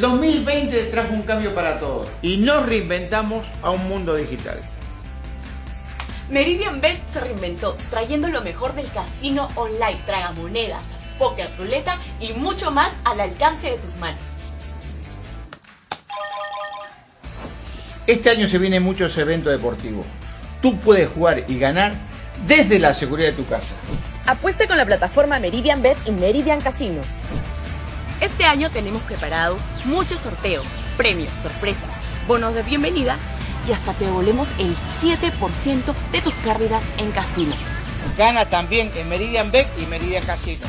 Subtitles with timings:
[0.00, 4.62] El 2020 trajo un cambio para todos y nos reinventamos a un mundo digital.
[6.30, 10.86] Meridian Bet se reinventó, trayendo lo mejor del casino online, tragamonedas,
[11.18, 14.22] póker, ruleta y mucho más al alcance de tus manos.
[18.06, 20.06] Este año se vienen muchos eventos deportivos.
[20.62, 21.92] Tú puedes jugar y ganar
[22.46, 23.74] desde la seguridad de tu casa.
[24.24, 27.02] Apueste con la plataforma Meridian Bet y Meridian Casino.
[28.40, 30.64] Este año tenemos preparado muchos sorteos,
[30.96, 31.94] premios, sorpresas,
[32.26, 33.18] bonos de bienvenida
[33.68, 37.54] y hasta te devolvemos el 7% de tus pérdidas en casino.
[38.16, 40.66] Gana también en Meridian Bet y Meridian Casino.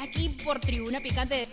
[0.00, 1.48] Aquí por Tribuna Picante.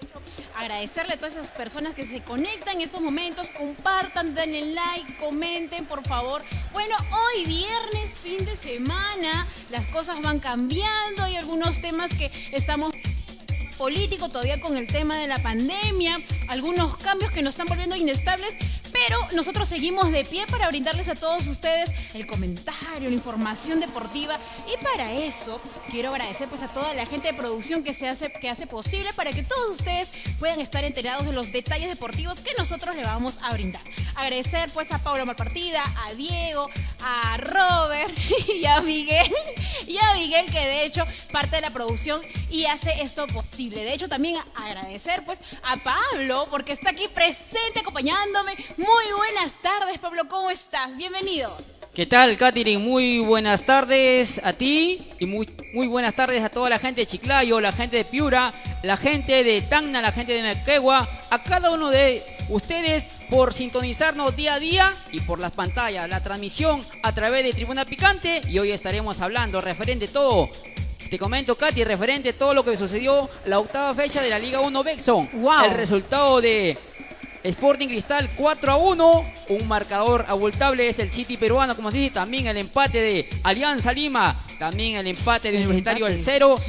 [0.56, 5.86] Agradecerle a todas esas personas que se conectan en estos momentos, compartan, denle like, comenten,
[5.86, 6.44] por favor.
[6.74, 12.94] Bueno, hoy viernes, fin de semana, las cosas van cambiando, hay algunos temas que estamos
[13.78, 16.18] político, todavía con el tema de la pandemia,
[16.48, 18.56] algunos cambios que nos están volviendo inestables,
[19.08, 24.40] pero nosotros seguimos de pie para brindarles a todos ustedes el comentario, la información deportiva
[24.72, 25.60] y para eso
[25.90, 29.12] quiero agradecer pues a toda la gente de producción que se hace que hace posible
[29.14, 30.08] para que todos ustedes
[30.40, 33.82] puedan estar enterados de los detalles deportivos que nosotros le vamos a brindar.
[34.16, 36.70] Agradecer pues a Pablo Malpartida, a Diego,
[37.02, 38.18] a Robert
[38.56, 39.32] y a Miguel
[39.88, 43.84] y a Miguel que de hecho parte de la producción y hace esto posible.
[43.84, 48.56] De hecho también agradecer pues a Pablo porque está aquí presente acompañándome.
[49.44, 50.96] Buenas tardes Pablo, ¿cómo estás?
[50.96, 51.52] Bienvenido.
[51.94, 52.82] ¿Qué tal, Katherine?
[52.82, 57.08] Muy buenas tardes a ti y muy, muy buenas tardes a toda la gente de
[57.08, 58.54] Chiclayo, la gente de Piura,
[58.84, 64.36] la gente de Tacna, la gente de Mequegua, a cada uno de ustedes por sintonizarnos
[64.36, 68.60] día a día y por las pantallas, la transmisión a través de Tribuna Picante y
[68.60, 70.50] hoy estaremos hablando referente a todo.
[71.10, 74.62] Te comento, Katy, referente a todo lo que sucedió la octava fecha de la Liga
[74.62, 75.30] 1 Bexon.
[75.34, 75.66] Wow.
[75.66, 76.78] El resultado de
[77.44, 79.26] Sporting Cristal 4 a 1.
[79.50, 82.14] Un marcador abultable es el City peruano, como se dice.
[82.14, 84.36] También el empate de Alianza Lima.
[84.60, 86.20] También el empate de El Universitario empate.
[86.20, 86.60] el 0.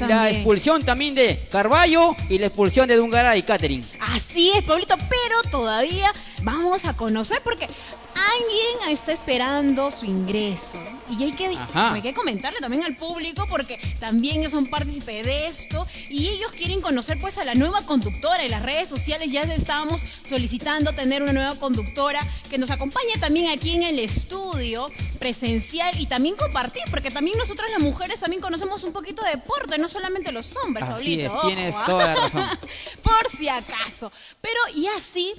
[0.00, 3.84] Y la, expulsión también de Carballo y la expulsión de Dungara y Catherine.
[4.00, 7.68] Así es, Pablito, pero todavía vamos a conocer porque
[8.14, 10.78] alguien está esperando su ingreso.
[11.10, 15.46] Y hay que, hay que comentarle también al público porque también ellos son partícipes de
[15.46, 18.44] esto y ellos quieren conocer pues a la nueva conductora.
[18.44, 23.50] En las redes sociales ya estábamos solicitando tener una nueva conductora que nos acompañe también
[23.50, 24.88] aquí en el estudio
[25.18, 29.78] presencial y también compartir, porque también nosotras las mujeres también conocemos un poquito de deporte,
[29.78, 31.84] no solamente los hombres, Así Pablito, es, ojo, tienes ¿ah?
[31.86, 32.48] toda la razón.
[33.02, 34.10] Por si acaso.
[34.40, 35.34] Pero y así,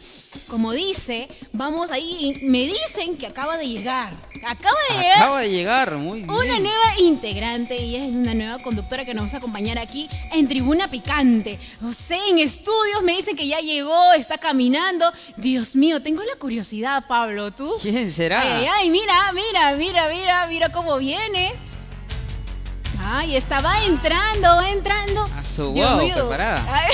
[0.50, 4.14] como dice, vamos ahí, me dicen que acaba de llegar.
[4.46, 6.30] Acaba de llegar Acaba de llegar, muy bien.
[6.32, 10.48] una nueva integrante y es una nueva conductora que nos va a acompañar aquí en
[10.48, 11.60] Tribuna Picante.
[11.80, 15.12] No sé, en estudios me dicen que ya llegó, está caminando.
[15.38, 17.72] Dios mío, tengo la curiosidad, Pablo, ¿tú?
[17.82, 18.42] ¿Quién será?
[18.42, 21.54] Ay, mira, mira, mira, mira, mira cómo viene.
[23.04, 25.24] Ay, estaba entrando, va entrando.
[25.24, 26.16] A su Dios guau, mío.
[26.16, 26.66] preparada.
[26.68, 26.92] Ay,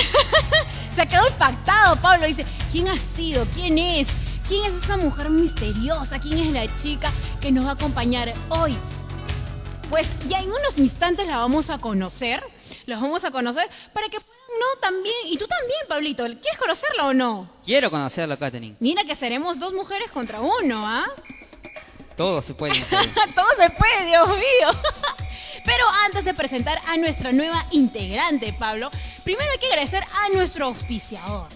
[0.96, 2.26] Se ha quedado impactado, Pablo.
[2.28, 3.46] Dice, ¿quién ha sido?
[3.54, 4.08] ¿Quién es?
[4.48, 6.20] ¿Quién es esa mujer misteriosa?
[6.20, 7.12] ¿Quién es la chica
[7.42, 8.78] que nos va a acompañar hoy?
[9.90, 12.42] Pues ya en unos instantes la vamos a conocer.
[12.86, 15.16] Los vamos a conocer para que no, también.
[15.26, 16.24] Y tú también, Pablito.
[16.24, 17.50] ¿Quieres conocerla o no?
[17.66, 18.78] Quiero conocerla, Catherine.
[18.80, 21.06] Mira que seremos dos mujeres contra uno, ¿ah?
[22.16, 22.74] Todo se puede.
[23.36, 24.70] Todo se puede, Dios mío.
[25.66, 28.90] Pero antes de presentar a nuestra nueva integrante, Pablo,
[29.26, 31.50] primero hay que agradecer a nuestro auspiciador.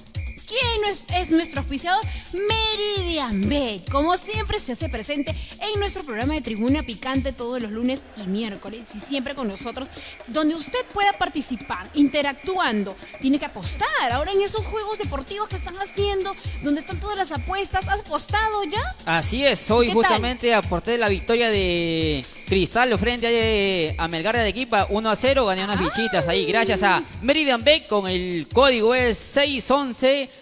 [0.52, 2.04] ¿Quién es, es nuestro auspiciador?
[2.34, 3.90] Meridian Bet.
[3.90, 8.28] Como siempre se hace presente en nuestro programa de Tribuna Picante todos los lunes y
[8.28, 9.88] miércoles y siempre con nosotros,
[10.28, 12.98] donde usted pueda participar, interactuando.
[13.22, 14.12] Tiene que apostar.
[14.12, 18.66] Ahora en esos juegos deportivos que están haciendo, donde están todas las apuestas, ¿has apostado
[18.66, 18.96] ya?
[19.06, 20.04] Así es, hoy ¿Qué tal?
[20.04, 25.46] justamente aporté la victoria de Cristal frente a, a Melgar de Arequipa 1 a 0,
[25.46, 29.18] gané unas bichitas ahí gracias a Meridian Beck con el código es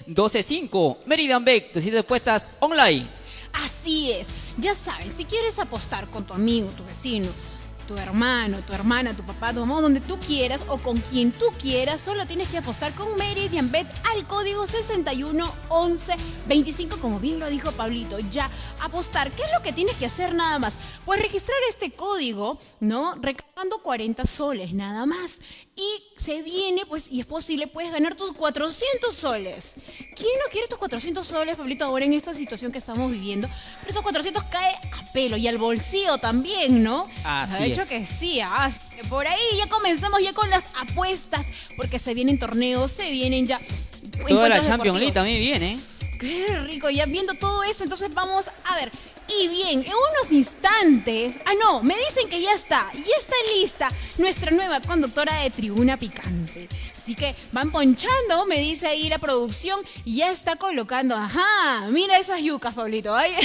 [0.08, 0.98] 611-125.
[1.06, 3.08] Meridian Beck, tus apuestas online.
[3.54, 4.28] Así es.
[4.58, 7.30] Ya saben, si quieres apostar con tu amigo, tu vecino,
[7.90, 11.48] tu hermano, tu hermana, tu papá, tu mamá, donde tú quieras o con quien tú
[11.60, 17.72] quieras, solo tienes que apostar con Meridian Bet al código 611125, como bien lo dijo
[17.72, 18.20] Pablito.
[18.20, 19.32] Ya, apostar.
[19.32, 20.76] ¿Qué es lo que tienes que hacer nada más?
[21.04, 23.16] Pues registrar este código, ¿no?
[23.16, 25.40] Recargando 40 soles nada más.
[25.80, 29.76] Y se viene, pues, y es posible, puedes ganar tus 400 soles.
[29.98, 33.48] ¿Quién no quiere tus 400 soles, Pablito, ahora en esta situación que estamos viviendo?
[33.80, 37.08] Pero esos 400 cae a pelo y al bolsillo también, ¿no?
[37.24, 37.88] Así De hecho es.
[37.88, 41.46] que sí, así que por ahí ya comenzamos ya con las apuestas,
[41.78, 43.62] porque se vienen torneos, se vienen ya...
[44.28, 45.80] Toda la Champions League también viene.
[46.20, 48.92] Qué rico, ya viendo todo esto, entonces vamos a ver.
[49.38, 53.90] Y bien, en unos instantes, ah no, me dicen que ya está, ya está lista
[54.18, 56.68] nuestra nueva conductora de Tribuna Picante.
[56.98, 62.18] Así que van ponchando, me dice ahí la producción, y ya está colocando, ajá, mira
[62.18, 63.36] esas yucas, Pablito, ay.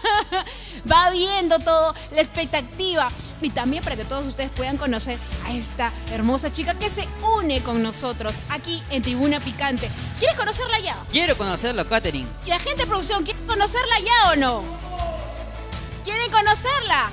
[0.90, 3.08] va viendo todo, la expectativa.
[3.40, 7.06] Y también para que todos ustedes puedan conocer a esta hermosa chica que se
[7.36, 9.88] une con nosotros aquí en Tribuna Picante.
[10.18, 10.96] ¿Quieres conocerla ya?
[11.10, 12.28] Quiero conocerlo, Katherine.
[12.46, 14.84] ¿Y la gente de producción quiere conocerla ya o no?
[16.04, 17.10] ¿Quieren conocerla?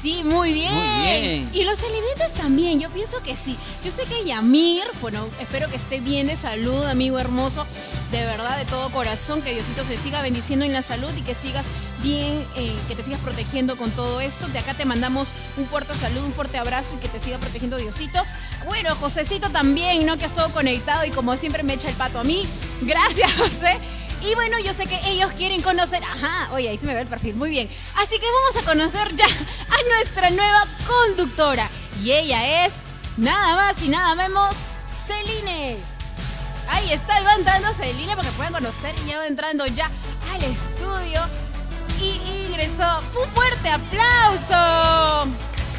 [0.00, 0.72] Sí, muy bien.
[0.72, 1.50] Muy bien.
[1.52, 3.56] Y los televidentes también, yo pienso que sí.
[3.84, 7.66] Yo sé que Yamir, bueno, espero que esté bien de salud, amigo hermoso,
[8.12, 11.34] de verdad, de todo corazón, que Diosito se siga bendiciendo en la salud y que
[11.34, 11.66] sigas
[12.00, 14.46] bien, eh, que te sigas protegiendo con todo esto.
[14.46, 15.26] De acá te mandamos
[15.56, 18.22] un fuerte saludo, un fuerte abrazo y que te siga protegiendo Diosito.
[18.66, 20.16] Bueno, Josecito también, ¿no?
[20.16, 22.46] Que has todo conectado y como siempre me echa el pato a mí.
[22.82, 23.78] Gracias, José.
[24.22, 26.02] Y bueno, yo sé que ellos quieren conocer.
[26.02, 27.34] Ajá, oye, ahí se me ve el perfil.
[27.34, 27.68] Muy bien.
[27.94, 31.68] Así que vamos a conocer ya a nuestra nueva conductora.
[32.02, 32.72] Y ella es
[33.16, 34.54] nada más y nada menos
[35.06, 35.76] Celine.
[36.68, 38.94] Ahí está, va entrando Celine para que puedan conocer.
[39.04, 39.90] Y ya va entrando ya
[40.32, 41.22] al estudio.
[42.00, 43.00] Y ingresó.
[43.20, 45.30] Un fuerte aplauso.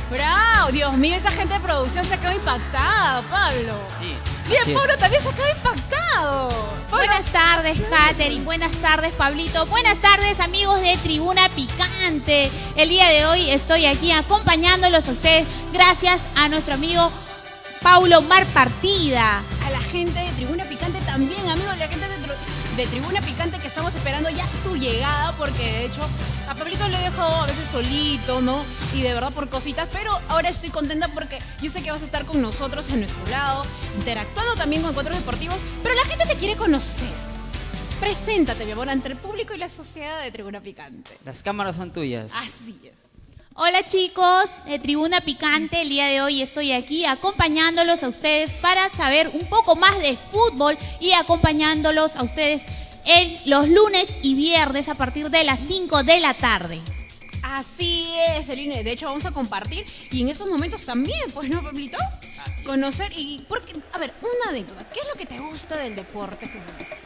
[0.10, 0.72] ¡Bravo!
[0.72, 3.80] Dios mío, esa gente de producción se quedó impactada, Pablo.
[4.00, 4.16] Sí.
[4.50, 4.78] Bien, así es.
[4.78, 6.50] Pablo también se quedó impactado.
[6.90, 8.44] Pablo, Buenas tardes, Katherine.
[8.44, 9.66] Buenas tardes, Pablito.
[9.68, 12.50] Buenas tardes, amigos de Tribuna Picante.
[12.76, 17.12] El día de hoy estoy aquí acompañándolos a ustedes gracias a nuestro amigo
[17.84, 19.44] Paulo Mar Partida.
[19.66, 22.29] a la gente de Tribuna Picante también, amigos, la gente de, Tru-
[22.80, 26.02] de Tribuna Picante que estamos esperando ya tu llegada, porque de hecho
[26.48, 28.64] a Pablito le he dejado a veces solito, ¿no?
[28.94, 32.06] Y de verdad por cositas, pero ahora estoy contenta porque yo sé que vas a
[32.06, 33.66] estar con nosotros en nuestro lado,
[33.98, 37.10] interactuando también con encuentros deportivos, pero la gente te quiere conocer.
[38.00, 41.18] Preséntate, mi amor, ante el público y la sociedad de Tribuna Picante.
[41.26, 42.32] Las cámaras son tuyas.
[42.34, 43.09] Así es.
[43.62, 48.90] Hola chicos de Tribuna Picante, el día de hoy estoy aquí acompañándolos a ustedes para
[48.92, 52.62] saber un poco más de fútbol y acompañándolos a ustedes
[53.06, 56.80] en los lunes y viernes a partir de las 5 de la tarde.
[57.44, 58.82] Así es, Eline.
[58.82, 61.98] De hecho, vamos a compartir y en esos momentos también, pues, ¿no, Pablito?
[62.66, 63.46] Conocer y.
[63.50, 64.88] Porque, a ver, una anécdota.
[64.94, 67.02] ¿Qué es lo que te gusta del deporte futbolístico?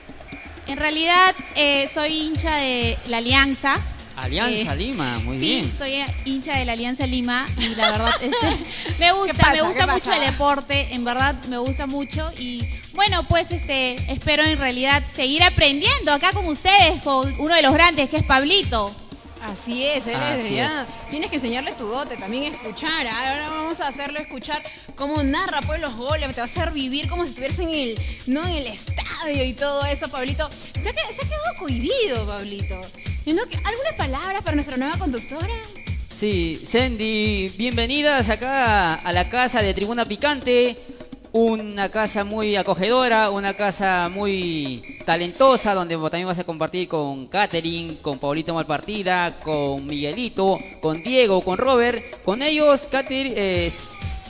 [0.68, 3.82] En realidad eh, soy hincha de la Alianza.
[4.16, 5.74] Alianza Eh, Lima, muy sí, bien.
[5.78, 5.94] soy
[6.26, 8.48] hincha de la Alianza Lima y la verdad este,
[9.00, 9.50] me gusta, pasa?
[9.52, 9.94] me ¿Qué gusta pasa?
[9.94, 15.02] mucho el deporte, en verdad me gusta mucho y bueno, pues este espero en realidad
[15.16, 18.96] seguir aprendiendo acá con ustedes con uno de los grandes que es Pablito.
[19.42, 20.86] Así es, él es, Así ya.
[21.10, 23.06] Tienes que enseñarle tu dote, también escuchar.
[23.08, 23.30] ¿ah?
[23.34, 24.64] Ahora vamos a hacerlo escuchar
[24.96, 28.00] cómo narra pues los goles, te va a hacer vivir como si estuvieras en el,
[28.28, 30.50] no en el estadio y todo eso, Pablito.
[30.50, 32.80] Se ha, se ha quedado cohibido, Pablito.
[33.26, 33.44] ¿Y no?
[33.46, 35.48] ¿Qué- ¿Algunas palabras para nuestra nueva conductora?
[36.10, 40.78] Sí, Sandy, bienvenidas acá a la casa de Tribuna Picante.
[41.32, 47.96] Una casa muy acogedora, una casa muy talentosa, donde también vas a compartir con Katherine,
[48.04, 52.22] con Paulito Malpartida, con Miguelito, con Diego, con Robert.
[52.24, 53.72] Con ellos, Katherine, eh,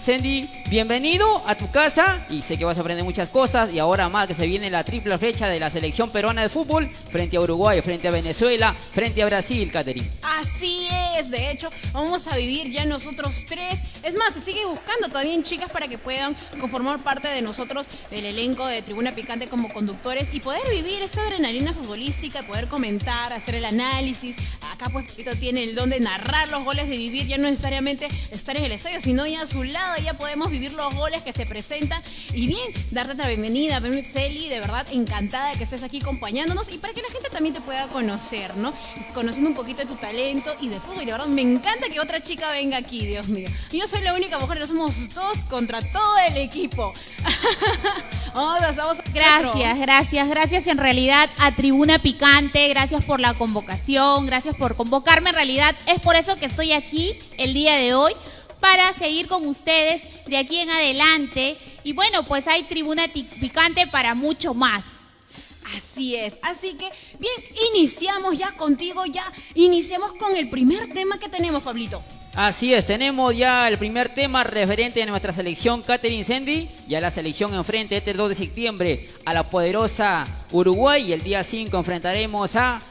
[0.03, 4.09] Sandy, bienvenido a tu casa y sé que vas a aprender muchas cosas y ahora
[4.09, 7.39] más que se viene la triple flecha de la selección peruana de fútbol frente a
[7.39, 10.09] Uruguay, frente a Venezuela, frente a Brasil, Katherine.
[10.23, 13.79] Así es, de hecho, vamos a vivir ya nosotros tres.
[14.03, 18.25] Es más, se sigue buscando también chicas para que puedan conformar parte de nosotros, del
[18.25, 23.55] elenco de Tribuna Picante como conductores y poder vivir esa adrenalina futbolística, poder comentar, hacer
[23.55, 24.35] el análisis.
[24.69, 28.09] Acá pues Pepito tiene el don de narrar los goles, de vivir ya no necesariamente
[28.31, 31.33] estar en el estadio, sino ya a su lado ya podemos vivir los goles que
[31.33, 32.01] se presentan.
[32.33, 33.81] Y bien, darte la bienvenida,
[34.11, 37.53] Celi, de verdad encantada de que estés aquí acompañándonos y para que la gente también
[37.53, 38.73] te pueda conocer, ¿no?
[39.13, 41.03] Conociendo un poquito de tu talento y de fútbol.
[41.03, 43.49] Y de verdad me encanta que otra chica venga aquí, Dios mío.
[43.71, 46.93] Y no soy la única mujer, no somos dos contra todo el equipo.
[49.13, 55.29] Gracias, gracias, gracias en realidad a Tribuna Picante, gracias por la convocación, gracias por convocarme.
[55.29, 58.13] En realidad es por eso que estoy aquí el día de hoy,
[58.63, 61.57] para seguir con ustedes de aquí en adelante.
[61.83, 64.81] Y bueno, pues hay tribuna ti- picante para mucho más.
[65.75, 66.35] Así es.
[66.41, 66.89] Así que,
[67.19, 67.33] bien,
[67.75, 72.01] iniciamos ya contigo, ya iniciamos con el primer tema que tenemos, Pablito.
[72.35, 76.69] Así es, tenemos ya el primer tema referente a nuestra selección Catherine Sandy.
[76.87, 81.09] Ya la selección enfrente este 2 de septiembre a la poderosa Uruguay.
[81.09, 82.81] Y el día 5 enfrentaremos a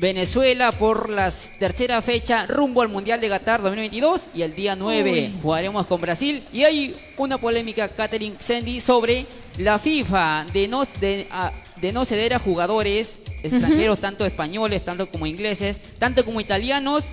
[0.00, 4.22] Venezuela por la tercera fecha rumbo al Mundial de Qatar 2022.
[4.34, 5.38] Y el día 9 Uy.
[5.42, 6.42] jugaremos con Brasil.
[6.54, 9.26] Y hay una polémica, Catherine Sandy, sobre
[9.58, 11.52] la FIFA de no, de, a-
[11.82, 17.08] de no ceder a jugadores extranjeros, tanto españoles, tanto como ingleses, tanto como italianos.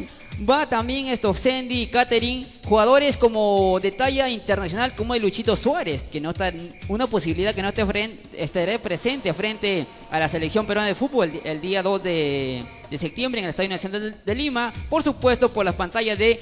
[0.47, 6.07] Va también estos Sandy y Catherine, jugadores como de talla internacional como el Luchito Suárez,
[6.07, 6.53] que no está
[6.89, 11.41] una posibilidad que no esté, fren- estaré presente frente a la selección peruana de fútbol
[11.43, 15.51] el, el día 2 de, de septiembre en el Estadio Nacional de, Lima, por supuesto
[15.51, 16.39] por las pantallas de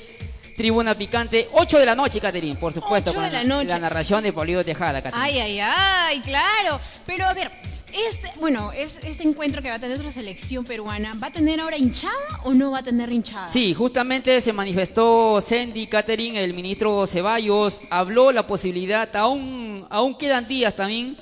[0.57, 4.33] Tribuna Picante, 8 de la noche, Catherine, por supuesto, con la la, la narración de
[4.33, 5.25] Paulino Tejada, Catherine.
[5.25, 6.81] Ay, ay, ay, claro.
[7.05, 7.49] Pero a ver,
[7.95, 11.59] este, bueno, es, este encuentro que va a tener nuestra selección peruana, ¿va a tener
[11.59, 13.47] ahora hinchada o no va a tener hinchada?
[13.47, 20.47] Sí, justamente se manifestó Sandy Catherine, el ministro Ceballos, habló la posibilidad, aún, aún quedan
[20.47, 21.17] días también,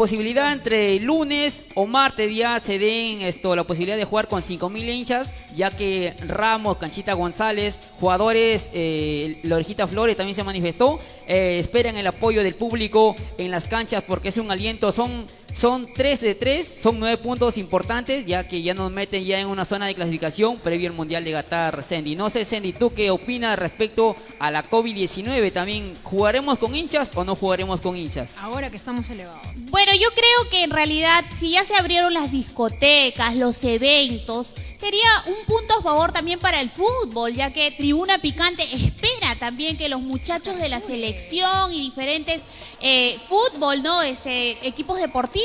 [0.00, 4.88] posibilidad entre lunes o martes ya se den esto, la posibilidad de jugar con 5.000
[4.88, 9.42] hinchas, ya que Ramos, Canchita González, jugadores, eh,
[9.90, 14.38] Flores también se manifestó, eh, esperan el apoyo del público en las canchas porque es
[14.38, 18.90] un aliento, son, son 3 de 3, son 9 puntos importantes, ya que ya nos
[18.90, 22.16] meten ya en una zona de clasificación previo al Mundial de Qatar, Sandy.
[22.16, 25.52] No sé, Sandy, ¿tú qué opinas respecto a la COVID-19?
[25.52, 28.34] También, ¿jugaremos con hinchas o no jugaremos con hinchas?
[28.38, 29.46] Ahora que estamos elevados.
[29.70, 35.08] Bueno, yo creo que en realidad, si ya se abrieron las discotecas, los eventos, sería
[35.26, 39.88] un punto a favor también para el fútbol, ya que Tribuna Picante espera también que
[39.88, 42.40] los muchachos de la selección y diferentes
[42.80, 44.02] eh, fútbol, ¿no?
[44.02, 45.39] Este, equipos deportivos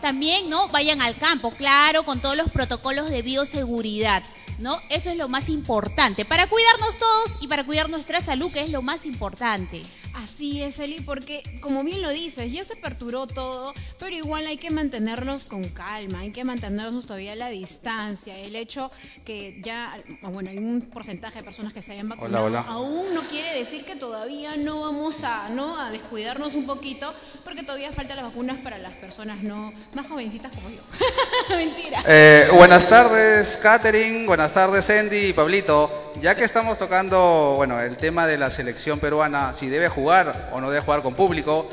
[0.00, 0.68] también, ¿no?
[0.68, 4.22] Vayan al campo, claro, con todos los protocolos de bioseguridad.
[4.58, 4.80] ¿No?
[4.88, 8.70] Eso es lo más importante, para cuidarnos todos y para cuidar nuestra salud, que es
[8.70, 9.84] lo más importante.
[10.22, 14.56] Así es, Eli, porque como bien lo dices, ya se aperturó todo, pero igual hay
[14.56, 18.36] que mantenernos con calma, hay que mantenernos todavía a la distancia.
[18.36, 18.90] El hecho
[19.24, 22.72] que ya, ah, bueno, hay un porcentaje de personas que se hayan vacunado, Hola, hola.
[22.72, 25.80] aún no quiere decir que todavía no vamos a, ¿no?
[25.80, 30.52] a descuidarnos un poquito, porque todavía faltan las vacunas para las personas no más jovencitas
[30.52, 30.82] como yo.
[31.56, 32.02] Mentira.
[32.08, 34.26] Eh, buenas tardes, Catherine.
[34.26, 36.07] Buenas tardes, Andy y Pablito.
[36.20, 40.60] Ya que estamos tocando, bueno, el tema de la selección peruana, si debe jugar o
[40.60, 41.68] no debe jugar con público,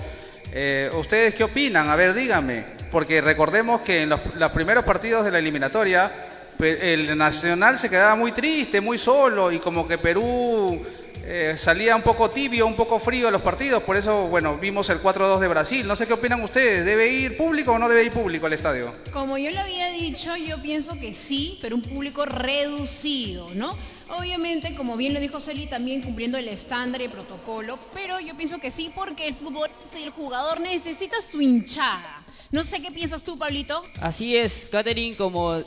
[0.54, 1.90] eh, ¿ustedes qué opinan?
[1.90, 2.64] A ver, díganme.
[2.92, 4.20] Porque recordemos que en los,
[4.54, 6.12] primeros partidos de la eliminatoria,
[6.60, 10.80] el Nacional se quedaba muy triste, muy solo, y como que Perú
[11.24, 13.82] eh, salía un poco tibio, un poco frío a los partidos.
[13.82, 15.88] Por eso, bueno, vimos el 4-2 de Brasil.
[15.88, 16.86] No sé qué opinan ustedes.
[16.86, 18.94] ¿Debe ir público o no debe ir público al estadio?
[19.12, 23.76] Como yo lo había dicho, yo pienso que sí, pero un público reducido, ¿no?
[24.10, 28.60] Obviamente, como bien lo dijo Celi, también cumpliendo el estándar y protocolo, pero yo pienso
[28.60, 32.24] que sí porque el fútbol el jugador necesita su hinchada.
[32.52, 33.84] No sé qué piensas tú, Pablito.
[34.02, 35.58] Así es, Catherine, como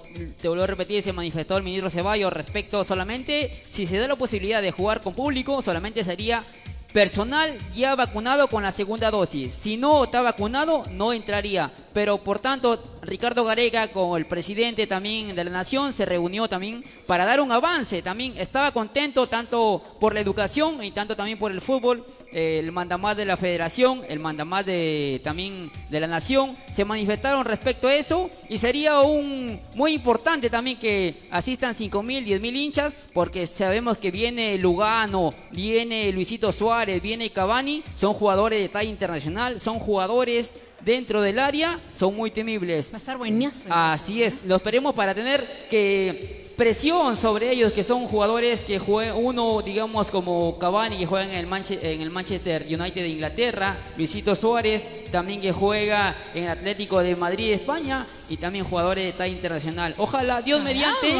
[0.40, 4.16] te vuelvo a repetir, se manifestó el ministro Ceballos respecto solamente, si se da la
[4.16, 6.44] posibilidad de jugar con público, solamente sería
[6.92, 9.52] personal ya vacunado con la segunda dosis.
[9.52, 11.70] Si no está vacunado, no entraría.
[11.92, 16.84] Pero por tanto, Ricardo Garega, con el presidente también de la Nación, se reunió también
[17.06, 18.02] para dar un avance.
[18.02, 22.04] También estaba contento tanto por la educación y tanto también por el fútbol.
[22.30, 27.46] Eh, el mandamás de la federación, el mandamás de, también de la Nación, se manifestaron
[27.46, 28.28] respecto a eso.
[28.50, 33.96] Y sería un muy importante también que asistan 5 mil, 10 mil hinchas, porque sabemos
[33.96, 40.52] que viene Lugano, viene Luisito Suárez, viene Cavani, son jugadores de talla internacional, son jugadores
[40.80, 42.92] dentro del área, son muy temibles.
[42.92, 43.68] Va a estar buenazo.
[43.70, 49.14] Así es, lo esperemos para tener que presión sobre ellos, que son jugadores que juegan,
[49.16, 53.76] uno digamos como Cavani que juega en el, Manche- en el Manchester United de Inglaterra,
[53.96, 59.12] Luisito Suárez también que juega en el Atlético de Madrid España y también jugadores de
[59.12, 59.94] talla internacional.
[59.98, 61.14] Ojalá, Dios mediante.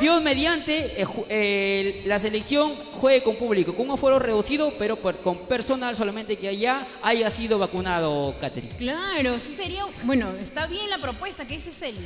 [0.00, 5.16] Dios mediante, eh, eh, la selección juegue con público, con un aforo reducido, pero por-
[5.18, 8.72] con personal solamente que allá haya sido vacunado, Catherine.
[8.78, 9.84] Claro, sí sería.
[10.04, 11.98] Bueno, está bien la propuesta que dice Celi.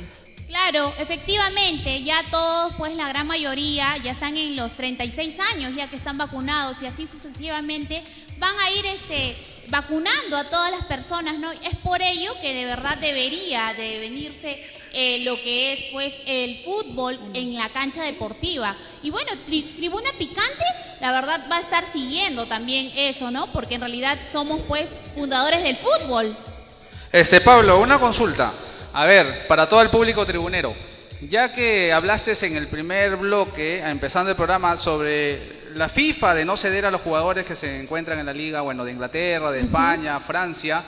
[0.51, 5.87] Claro, efectivamente, ya todos, pues la gran mayoría ya están en los 36 años, ya
[5.87, 8.03] que están vacunados y así sucesivamente
[8.37, 9.37] van a ir este
[9.69, 11.53] vacunando a todas las personas, ¿no?
[11.53, 16.57] Es por ello que de verdad debería de venirse eh, lo que es pues el
[16.65, 18.75] fútbol en la cancha deportiva.
[19.03, 20.65] Y bueno, tri- Tribuna Picante,
[20.99, 23.47] la verdad va a estar siguiendo también eso, ¿no?
[23.53, 26.35] Porque en realidad somos pues fundadores del fútbol.
[27.13, 28.53] Este, Pablo, una consulta.
[28.93, 30.75] A ver, para todo el público tribunero,
[31.21, 36.57] ya que hablaste en el primer bloque, empezando el programa, sobre la FIFA de no
[36.57, 40.19] ceder a los jugadores que se encuentran en la liga, bueno, de Inglaterra, de España,
[40.19, 40.83] Francia.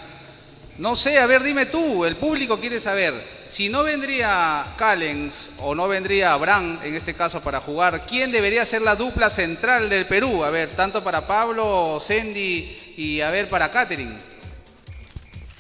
[0.77, 3.13] No sé, a ver, dime tú, el público quiere saber,
[3.47, 8.65] si no vendría Callens o no vendría Abraham, en este caso, para jugar, ¿quién debería
[8.65, 10.43] ser la dupla central del Perú?
[10.43, 14.32] A ver, tanto para Pablo, Sandy y a ver, para Catherine.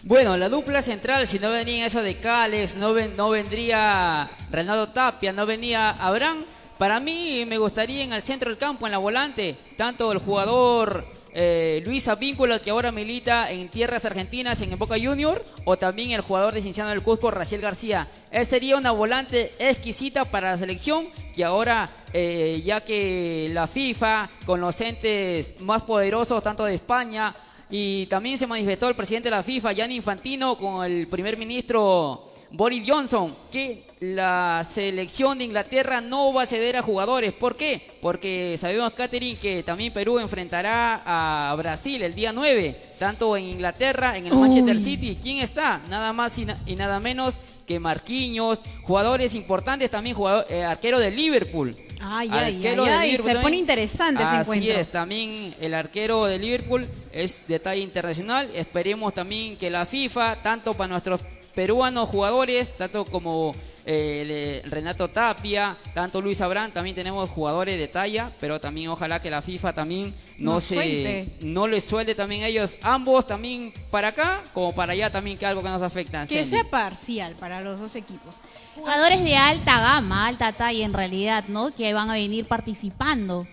[0.05, 5.31] Bueno, la dupla central, si no venía eso de Cales, no, no vendría Renato Tapia,
[5.31, 6.43] no venía Abraham,
[6.77, 11.07] para mí me gustaría en el centro del campo, en la volante, tanto el jugador
[11.33, 16.19] eh, Luis Avínculo, que ahora milita en tierras argentinas en Boca Junior, o también el
[16.19, 18.09] jugador de Cinciano del Cusco, Raciel García.
[18.29, 24.29] Esa sería una volante exquisita para la selección, que ahora, eh, ya que la FIFA,
[24.45, 27.33] con los entes más poderosos, tanto de España,
[27.69, 32.29] y también se manifestó el presidente de la FIFA, Gianni Infantino, con el primer ministro
[32.51, 37.33] Boris Johnson, que la selección de Inglaterra no va a ceder a jugadores.
[37.33, 37.81] ¿Por qué?
[38.01, 44.17] Porque sabemos, Catherine, que también Perú enfrentará a Brasil el día 9, tanto en Inglaterra,
[44.17, 44.83] en el Manchester Uy.
[44.83, 45.17] City.
[45.19, 45.81] ¿Quién está?
[45.89, 50.99] Nada más y, na- y nada menos que Marquinhos, jugadores importantes, también jugador, eh, arquero
[50.99, 51.75] de Liverpool.
[52.05, 54.73] Ay, Arquero ay, de ay, Liverpool se pone interesante ese Así encuentro.
[54.73, 58.49] es, también el arquero de Liverpool es de talla internacional.
[58.53, 61.21] Esperemos también que la FIFA, tanto para nuestros
[61.55, 63.53] peruanos jugadores, tanto como
[63.85, 69.21] eh, de Renato Tapia, tanto Luis Abrán, también tenemos jugadores de talla, pero también ojalá
[69.21, 71.35] que la FIFA también no Nos se suelte.
[71.41, 75.45] no les suelte también a ellos ambos también para acá como para allá también que
[75.45, 76.25] algo que nos afecta.
[76.25, 76.49] Que Sandy.
[76.49, 78.35] sea parcial para los dos equipos.
[78.75, 81.75] Jugadores de alta gama, alta talla en realidad, ¿no?
[81.75, 83.47] Que van a venir participando.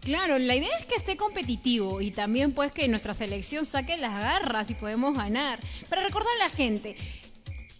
[0.00, 4.12] Claro, la idea es que esté competitivo y también pues que nuestra selección saque las
[4.12, 5.58] garras y podemos ganar.
[5.88, 6.94] Para recordar a la gente,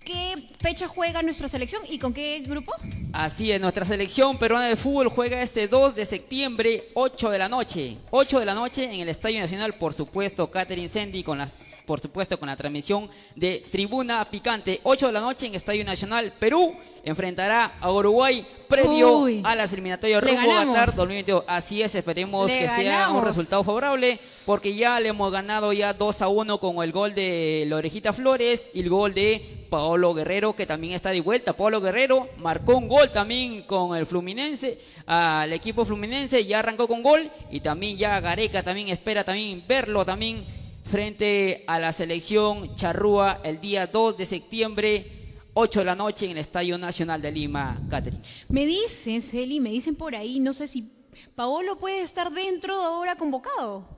[0.07, 2.73] ¿qué fecha juega nuestra selección y con qué grupo?
[3.13, 7.49] Así es, nuestra selección peruana de fútbol juega este 2 de septiembre, 8 de la
[7.49, 7.97] noche.
[8.11, 11.49] 8 de la noche en el Estadio Nacional, por supuesto, Catherine Sandy con la
[11.87, 14.81] por supuesto con la transmisión de Tribuna Picante.
[14.83, 19.41] 8 de la noche en Estadio Nacional, Perú enfrentará a Uruguay previo Uy.
[19.45, 20.67] a las eliminatorias rumbo a.
[20.67, 21.45] Qatar 2022.
[21.47, 25.93] Así es, esperemos Le que sea un resultado favorable porque ya le hemos ganado ya
[25.93, 30.15] 2 a 1 con el gol de la Orejita Flores y el gol de Paolo
[30.15, 31.53] Guerrero que también está de vuelta.
[31.53, 37.05] Paolo Guerrero marcó un gol también con el Fluminense, al equipo Fluminense ya arrancó con
[37.05, 40.45] gol y también ya Gareca también espera también verlo también
[40.89, 45.13] frente a la selección charrúa el día 2 de septiembre
[45.55, 48.23] 8 de la noche en el Estadio Nacional de Lima, Catherine.
[48.49, 50.93] Me dicen, Celi, me dicen por ahí, no sé si
[51.35, 53.97] Paolo puede estar dentro ahora convocado.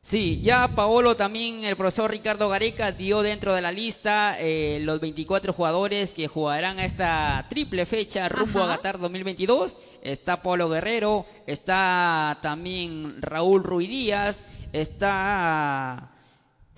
[0.00, 5.00] Sí, ya Paolo también, el profesor Ricardo Gareca dio dentro de la lista eh, los
[5.00, 8.74] 24 jugadores que jugarán a esta triple fecha rumbo Ajá.
[8.74, 9.78] a Qatar 2022.
[10.02, 16.10] Está Paolo Guerrero, está también Raúl Ruiz Díaz, está...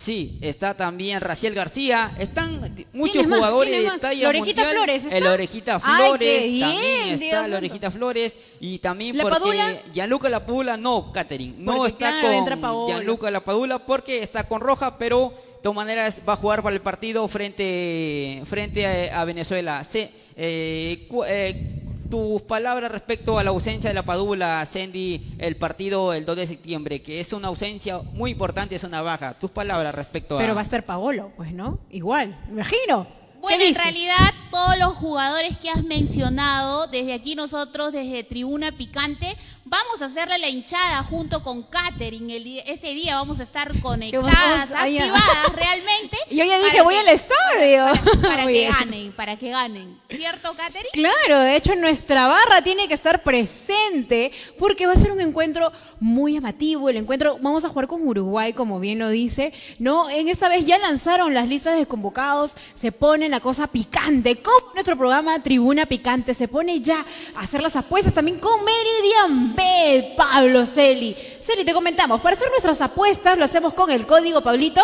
[0.00, 4.76] Sí, está también Raciel García, están muchos jugadores ¿Quién es de talla ¿La Orejita mundial.
[4.76, 5.16] Flores está?
[5.18, 7.56] El Orejita Flores, bien, también está la santo.
[7.58, 9.82] Orejita Flores y también ¿La porque Padula?
[9.92, 12.86] Gianluca Lapadula no, Catherine, no está claro, con.
[12.88, 16.74] Gianluca La Padula porque está con roja, pero de todas maneras va a jugar para
[16.74, 19.84] el partido frente, frente a, a Venezuela.
[19.84, 20.10] Se-
[20.42, 21.79] eh, eh,
[22.10, 26.46] tus palabras respecto a la ausencia de La Padula, Sandy, el partido el 2 de
[26.46, 29.34] septiembre, que es una ausencia muy importante, es una baja.
[29.34, 30.38] Tus palabras respecto a...
[30.40, 31.78] Pero va a ser Paolo, pues, ¿no?
[31.90, 33.06] Igual, me imagino.
[33.06, 38.72] ¿Qué Bueno, en realidad todos los jugadores que has mencionado, desde aquí nosotros, desde Tribuna
[38.72, 42.36] Picante, vamos a hacerle la hinchada junto con Katherine.
[42.36, 46.16] El día- ese día vamos a estar conectadas, vamos activadas realmente.
[46.30, 47.86] Yo ya dije, voy que- al estadio.
[48.22, 48.72] Para, que bien.
[48.78, 49.98] ganen, para que ganen.
[50.08, 50.88] ¿Cierto, Katherine?
[50.92, 55.70] Claro, de hecho nuestra barra tiene que estar presente porque va a ser un encuentro
[56.00, 56.88] muy llamativo.
[56.88, 60.10] El encuentro, vamos a jugar con Uruguay, como bien lo dice, ¿no?
[60.10, 64.42] En esta vez ya lanzaron las listas de convocados, se pone la cosa picante.
[64.42, 67.04] Como nuestro programa Tribuna Picante se pone ya
[67.36, 71.16] a hacer las apuestas también con Meridian Bet, Pablo Celi.
[71.42, 74.82] Celi, te comentamos, para hacer nuestras apuestas lo hacemos con el código Pablito.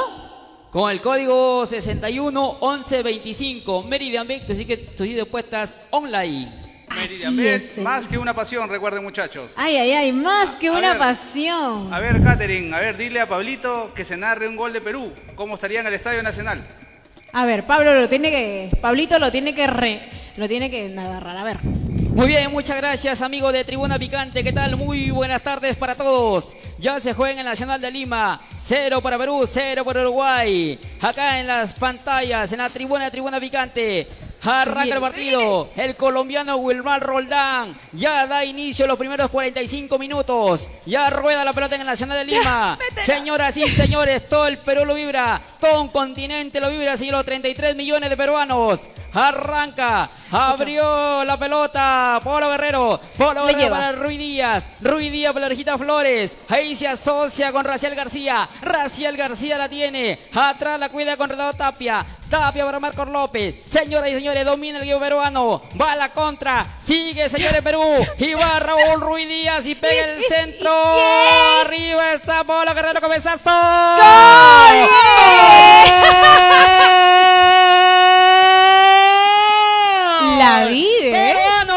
[0.70, 6.64] Con el código 611125 Meridian Bank, así que tus puestas online.
[6.94, 7.80] Meridian Así Bet, es.
[7.82, 9.54] más que una pasión, recuerden muchachos.
[9.56, 10.98] Ay, ay, ay, más que A una ver.
[10.98, 11.92] pasión.
[11.92, 15.12] A ver, Catherine, a ver, dile a Pablito que se narre un gol de Perú.
[15.34, 16.60] ¿Cómo estaría en el Estadio Nacional?
[17.32, 21.36] A ver, Pablo lo tiene que, Pablito lo tiene que re, lo tiene que narrar.
[21.36, 21.58] A ver.
[22.16, 24.42] Muy bien, muchas gracias amigos de Tribuna Picante.
[24.42, 24.74] ¿Qué tal?
[24.78, 26.56] Muy buenas tardes para todos.
[26.78, 28.40] Ya se juega en el Nacional de Lima.
[28.56, 30.80] Cero para Perú, cero para Uruguay.
[31.02, 34.08] Acá en las pantallas, en la tribuna de Tribuna Picante.
[34.42, 35.68] Arranca el partido.
[35.76, 40.70] El colombiano Wilmar Roldán ya da inicio a los primeros 45 minutos.
[40.86, 42.78] Ya rueda la pelota en el Nacional de Lima.
[43.04, 45.38] Señoras y señores, todo el Perú lo vibra.
[45.60, 47.16] Todo un continente lo vibra, señor.
[47.16, 48.80] Los 33 millones de peruanos.
[49.16, 50.10] Arranca.
[50.30, 52.20] Abrió la pelota.
[52.22, 53.00] Polo Guerrero.
[53.16, 53.76] Polo Guerrero lleva.
[53.78, 54.66] para Rui Díaz.
[54.82, 56.36] Rui Díaz para la Rejita Flores.
[56.48, 58.46] Ahí se asocia con Raciel García.
[58.60, 60.18] Raciel García la tiene.
[60.34, 62.04] Atrás la cuida con Renato Tapia.
[62.28, 63.54] Tapia para Marcos López.
[63.70, 65.62] Señoras y señores, domina el equipo peruano.
[65.80, 66.66] Va a la contra.
[66.76, 67.82] Sigue, señores, Perú.
[68.18, 70.72] Y va Raúl Rui Díaz y pega el centro.
[71.62, 73.50] Arriba está Polo Guerrero Cabezazo.
[80.46, 81.10] La vive.
[81.10, 81.74] Peruano.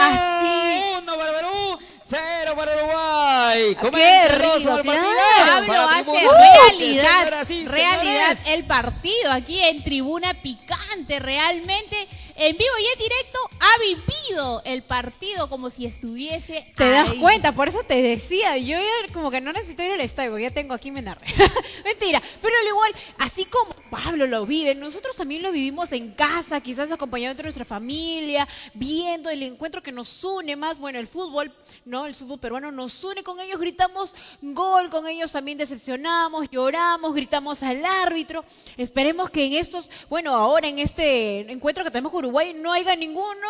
[0.00, 0.80] Así.
[1.02, 3.76] Uno para Perú, cero para Uruguay.
[3.78, 4.82] Qué rico.
[4.82, 12.98] Pablo hace realidad, realidad el partido aquí en Tribuna Picante, realmente en vivo y en
[12.98, 18.56] directo ha vivido el partido como si estuviese Te das cuenta, por eso te decía,
[18.56, 21.26] yo ya como que no necesito ir al estadio, porque ya tengo aquí me narré.
[21.84, 26.60] Mentira, pero al igual, así como Pablo lo vive, nosotros también lo vivimos en casa,
[26.60, 31.54] quizás acompañado de nuestra familia, viendo el encuentro que nos une más, bueno, el fútbol,
[31.84, 32.06] ¿no?
[32.06, 37.62] El fútbol peruano nos une, con ellos gritamos gol, con ellos también decepcionamos, lloramos, gritamos
[37.62, 38.44] al árbitro.
[38.76, 42.96] Esperemos que en estos, bueno, ahora en este encuentro que tenemos con Uruguay no haya
[42.96, 43.48] ninguno,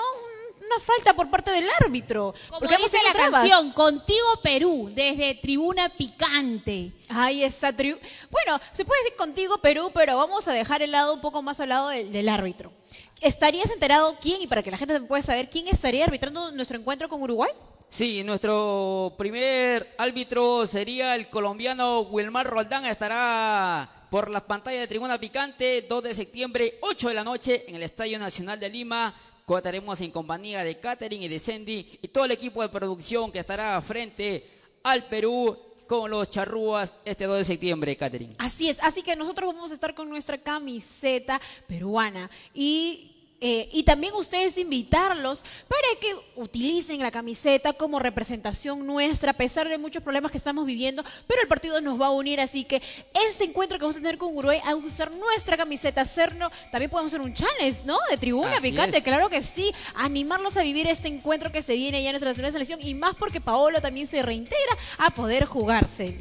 [0.58, 2.34] una falta por parte del árbitro.
[2.48, 3.42] Como porque hemos dice la trabas.
[3.42, 6.92] canción, Contigo Perú, desde Tribuna Picante.
[7.08, 7.98] Ay, esa tribu.
[8.30, 11.60] Bueno, se puede decir contigo Perú, pero vamos a dejar el lado un poco más
[11.60, 12.72] al lado del, del árbitro.
[13.20, 17.08] ¿Estarías enterado quién, y para que la gente pueda saber, quién estaría arbitrando nuestro encuentro
[17.08, 17.50] con Uruguay?
[17.88, 22.84] Sí, nuestro primer árbitro sería el colombiano Wilmar Roldán.
[22.86, 27.74] Estará por las pantallas de Tribuna Picante, 2 de septiembre, 8 de la noche, en
[27.74, 29.12] el Estadio Nacional de Lima.
[29.44, 33.40] Contaremos en compañía de Catherine y de Sandy y todo el equipo de producción que
[33.40, 34.48] estará frente
[34.84, 38.36] al Perú con los charrúas este 2 de septiembre, Catherine.
[38.38, 43.13] Así es, así que nosotros vamos a estar con nuestra camiseta peruana y,
[43.46, 49.68] eh, y también ustedes invitarlos para que utilicen la camiseta como representación nuestra, a pesar
[49.68, 52.80] de muchos problemas que estamos viviendo, pero el partido nos va a unir, así que
[53.28, 57.12] este encuentro que vamos a tener con Uruguay, a usar nuestra camiseta, hacernos, también podemos
[57.12, 57.98] hacer un challenge, ¿no?
[58.08, 59.04] De tribuna Así picante, es.
[59.04, 62.50] claro que sí, animarlos a vivir este encuentro que se viene ya en nuestra nacional
[62.50, 66.16] selección y más porque Paolo también se reintegra a poder jugarse.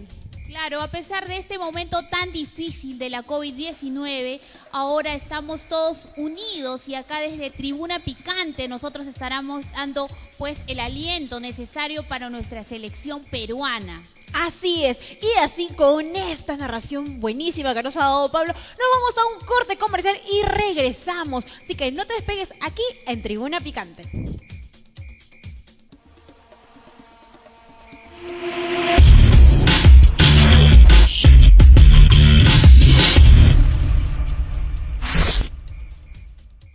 [0.53, 4.39] Claro, a pesar de este momento tan difícil de la COVID-19,
[4.71, 11.39] ahora estamos todos unidos y acá desde Tribuna Picante nosotros estaremos dando pues el aliento
[11.39, 14.03] necesario para nuestra selección peruana.
[14.33, 19.17] Así es, y así con esta narración buenísima que nos ha dado Pablo, nos vamos
[19.17, 21.45] a un corte comercial y regresamos.
[21.63, 24.03] Así que no te despegues aquí en Tribuna Picante.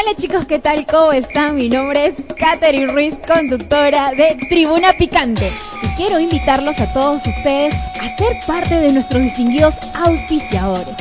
[0.00, 0.86] Hola chicos, ¿qué tal?
[0.86, 1.56] ¿Cómo están?
[1.56, 5.46] Mi nombre es Katherine Ruiz, conductora de Tribuna Picante.
[5.82, 10.94] Y quiero invitarlos a todos ustedes a ser parte de nuestros distinguidos auspiciadores.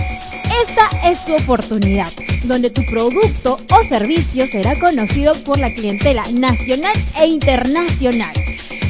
[0.68, 2.10] Esta es tu oportunidad,
[2.44, 8.34] donde tu producto o servicio será conocido por la clientela nacional e internacional.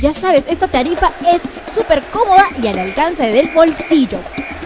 [0.01, 1.41] Ya sabes, esta tarifa es
[1.75, 4.19] súper cómoda y al alcance del bolsillo.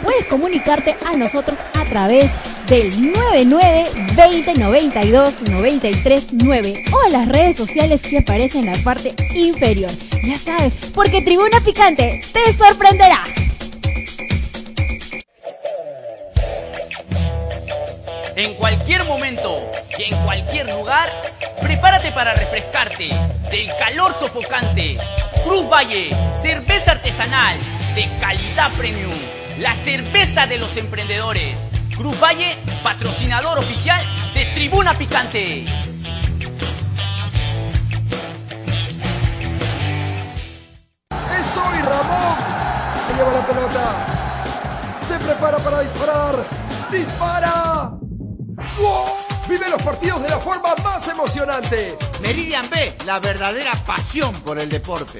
[0.04, 2.30] Puedes comunicarte a nosotros a través
[2.68, 3.86] del 99
[4.16, 9.92] 20 92 93 9 o las redes sociales que aparecen en la parte inferior.
[10.26, 13.24] Ya sabes, porque Tribuna Picante te sorprenderá.
[18.36, 21.10] En cualquier momento y en cualquier lugar,
[21.62, 23.10] prepárate para refrescarte
[23.52, 24.98] del calor sofocante.
[25.44, 26.10] Cruz Valle,
[26.42, 27.58] cerveza artesanal
[27.94, 29.14] de calidad premium,
[29.58, 31.58] la cerveza de los emprendedores.
[31.96, 35.66] Cruz Valle, patrocinador oficial de Tribuna Picante.
[41.12, 42.38] ¡Es hoy Ramón!
[43.08, 44.08] Se lleva la pelota.
[45.08, 46.36] Se prepara para disparar.
[46.92, 47.92] ¡Dispara!
[48.78, 49.12] ¡Gol!
[49.48, 51.98] Vive los partidos de la forma más emocionante.
[52.22, 55.20] Meridian B, la verdadera pasión por el deporte.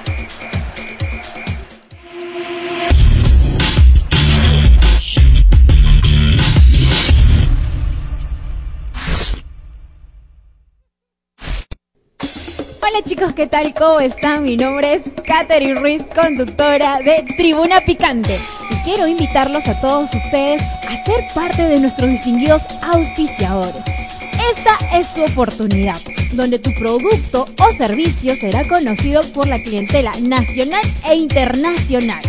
[12.93, 13.73] Hola chicos, ¿qué tal?
[13.73, 14.43] ¿Cómo están?
[14.43, 18.37] Mi nombre es Katherine Ruiz, conductora de Tribuna Picante.
[18.69, 23.81] Y quiero invitarlos a todos ustedes a ser parte de nuestros distinguidos auspiciadores.
[24.53, 25.95] Esta es tu oportunidad,
[26.33, 32.21] donde tu producto o servicio será conocido por la clientela nacional e internacional.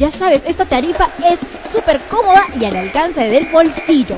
[0.00, 1.38] Ya sabes, esta tarifa es
[1.72, 4.16] súper cómoda y al alcance del bolsillo.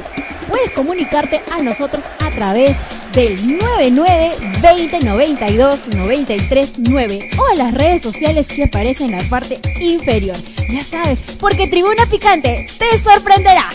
[0.49, 2.77] Puedes comunicarte a nosotros a través
[3.13, 9.29] del 99 20 92 93 9 o a las redes sociales que aparecen en la
[9.29, 10.37] parte inferior.
[10.71, 13.71] Ya sabes, porque Tribuna Picante te sorprenderá.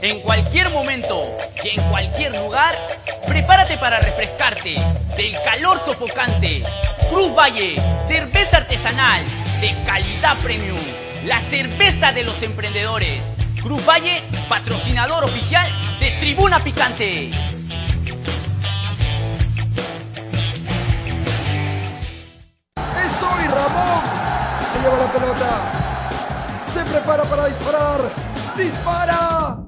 [0.00, 1.28] En cualquier momento
[1.62, 2.76] y en cualquier lugar,
[3.26, 4.74] prepárate para refrescarte
[5.16, 6.62] del calor sofocante.
[7.10, 7.76] Cruz Valle,
[8.08, 9.22] cerveza artesanal
[9.60, 10.80] de calidad premium,
[11.26, 13.22] la cerveza de los emprendedores.
[13.62, 15.70] Cruz Valle, patrocinador oficial
[16.00, 17.30] de Tribuna Picante.
[22.76, 24.02] ¡Es hoy Ramón!
[24.72, 25.72] Se lleva la pelota.
[26.74, 28.00] Se prepara para disparar.
[28.56, 29.58] ¡Dispara!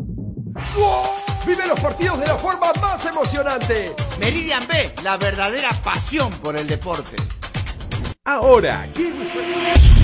[0.75, 1.11] ¡Gol!
[1.47, 3.95] Vive los partidos de la forma más emocionante.
[4.19, 7.15] Meridian B, la verdadera pasión por el deporte.
[8.25, 10.04] Ahora, Kiwi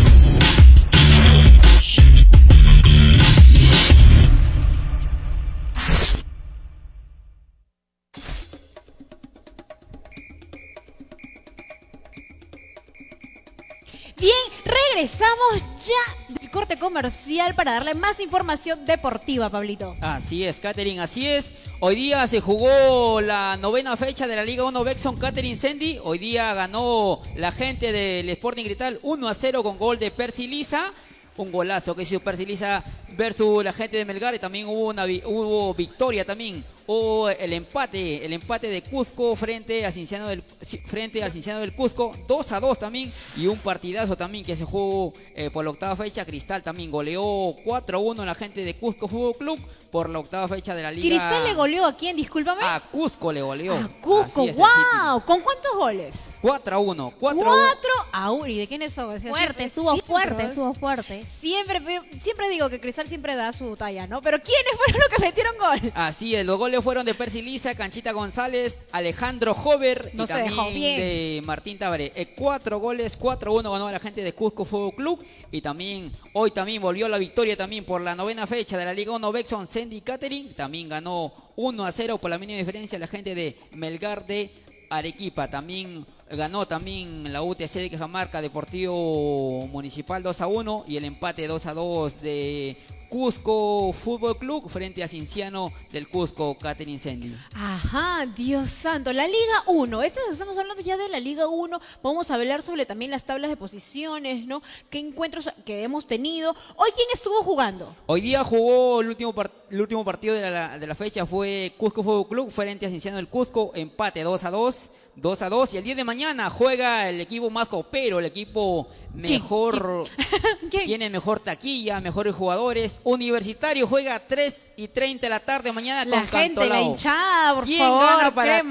[15.01, 19.97] regresamos ya del corte comercial para darle más información deportiva, Pablito.
[20.03, 21.53] Así es, Catherine, así es.
[21.81, 25.99] Hoy día se jugó la novena fecha de la Liga 1 Bexon Catherine Sandy.
[26.05, 30.47] Hoy día ganó la gente del Sporting Cristal 1 a 0 con gol de Percy
[30.47, 30.93] Lisa.
[31.39, 32.85] Un golazo que hizo Percy Lisa
[33.17, 38.25] versus la gente de Melgar y también hubo una hubo victoria también o el empate
[38.25, 40.43] el empate de Cusco frente al Cinciano del
[40.87, 44.65] frente al Cinciano del Cusco 2 a 2 también y un partidazo también que se
[44.65, 48.75] jugó eh, por la octava fecha Cristal también goleó 4 a 1 la gente de
[48.75, 52.17] Cusco Fútbol Club por la octava fecha de la liga Cristal le goleó a quién,
[52.17, 52.63] discúlpame.
[52.65, 55.25] a Cusco le goleó A Cusco, es wow.
[55.25, 56.15] ¿Con cuántos goles?
[56.41, 58.47] 4 a 1 4 a 1 Cuatro a uno.
[58.47, 59.15] ¿Y de quiénes son?
[59.15, 61.25] O sea, Fuerte, estuvo fuerte, estuvo fuerte.
[61.25, 61.83] Siempre,
[62.21, 64.21] siempre digo que Cristal siempre da su talla, ¿no?
[64.23, 65.93] Pero ¿quiénes fueron los que metieron gol?
[65.95, 70.97] Así es, los goles fueron de Percy Lisa, Canchita González, Alejandro Hover No y también
[70.97, 72.13] de Martín Tabaré.
[72.15, 76.51] Eh, cuatro goles, 4-1 ganó a la gente de Cusco Fútbol Club y también hoy
[76.51, 80.01] también volvió la victoria también por la novena fecha de la Liga 1 Bexon Sandy
[80.01, 80.55] Catering.
[80.55, 84.51] También ganó 1-0 por la mínima diferencia la gente de Melgar de
[84.91, 85.49] Arequipa.
[85.49, 92.77] También ganó también la UTC de Cajamarca Deportivo Municipal 2-1 y el empate 2-2 de
[93.11, 97.37] Cusco Fútbol Club frente a Cinciano del Cusco Catering Sandy.
[97.55, 99.13] Ajá, Dios santo.
[99.13, 100.03] La Liga 1.
[100.03, 101.81] Esto estamos hablando ya de la Liga 1.
[102.05, 104.63] Vamos a hablar sobre también las tablas de posiciones, ¿no?
[104.89, 106.55] ¿Qué encuentros que hemos tenido?
[106.77, 107.95] Hoy, ¿quién estuvo jugando?
[108.07, 111.75] Hoy día jugó el último, par- el último partido de la, de la fecha fue
[111.77, 115.75] Cusco Fútbol Club frente a Cinciano del Cusco, empate 2 a 2, 2 a 2
[115.75, 120.05] y el día de mañana juega el equipo más copero, el equipo mejor
[120.71, 123.00] tiene mejor taquilla, mejores jugadores.
[123.05, 126.83] Universitario juega a 3 y 30 de la tarde mañana La con gente, la Cantolao.
[126.91, 128.67] hinchada, por ¿Quién favor, gana para ti,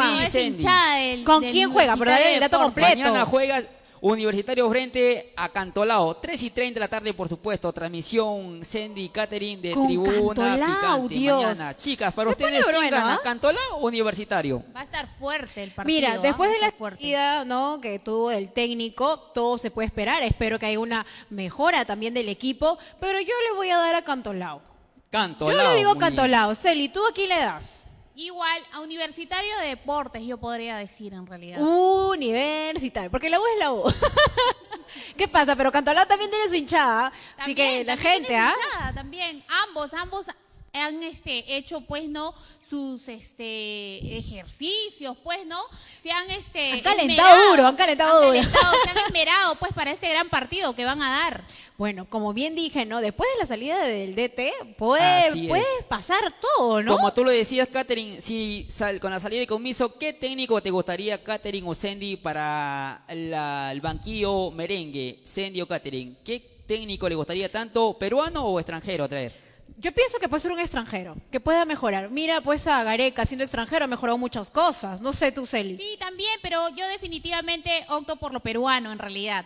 [1.25, 1.95] ¿Con del quién juega?
[1.97, 2.89] Pero dale el dato completo.
[2.89, 3.63] Mañana juega
[4.01, 6.17] Universitario frente a Cantolao.
[6.17, 7.71] 3 y 30 de la tarde, por supuesto.
[7.73, 11.15] Transmisión Sandy Catering de Con Tribuna Cantolao, Picante.
[11.15, 11.41] Dios.
[11.43, 11.75] Mañana.
[11.75, 13.13] Chicas, para Se ustedes, ¿quién bueno, gana?
[13.15, 13.19] ¿ah?
[13.23, 14.63] ¿Cantolao o Universitario?
[14.75, 15.95] Va a estar fuerte el partido.
[15.95, 16.17] Mira, ¿ah?
[16.19, 17.79] después de la salida, ¿no?
[17.81, 20.23] que tuvo el técnico, todo se puede esperar.
[20.23, 24.03] Espero que haya una mejora también del equipo, pero yo le voy a dar a
[24.03, 24.61] Cantolao.
[25.09, 25.57] Cantolao.
[25.57, 25.97] Yo le digo.
[25.97, 26.55] Cantolao.
[26.55, 27.78] Celi, ¿tú a quién le das?
[28.19, 31.61] Igual, a Universitario de Deportes, yo podría decir en realidad.
[31.61, 33.83] Universitario, porque la U es la U.
[35.17, 35.55] ¿Qué pasa?
[35.55, 38.53] Pero Cantolao también tiene su hinchada, así que la gente, ¿ah?
[38.53, 40.25] hinchada, También, ambos, ambos
[40.73, 45.59] han este hecho pues no sus este ejercicios pues no
[46.01, 48.33] se han este Han calentado esmerado, duro, han calentado duro.
[48.33, 51.43] calentado, se han esmerado pues para este gran partido que van a dar
[51.77, 52.99] Bueno, como bien dije, ¿no?
[53.01, 55.47] Después de la salida del DT, puede, Así es.
[55.47, 56.95] puede pasar todo, ¿no?
[56.97, 60.71] Como tú lo decías, Catherine, si sal- con la salida de Comiso, ¿qué técnico te
[60.71, 65.21] gustaría, Catherine o Sandy, para la- el banquillo merengue?
[65.25, 69.48] Sandy o Catherine, ¿qué técnico le gustaría tanto, peruano o extranjero traer?
[69.81, 72.09] Yo pienso que puede ser un extranjero, que pueda mejorar.
[72.09, 74.99] Mira, pues a Gareca, siendo extranjero, ha mejorado muchas cosas.
[74.99, 75.77] No sé tú, Celi.
[75.77, 79.45] sí también pero yo definitivamente opto por lo peruano en realidad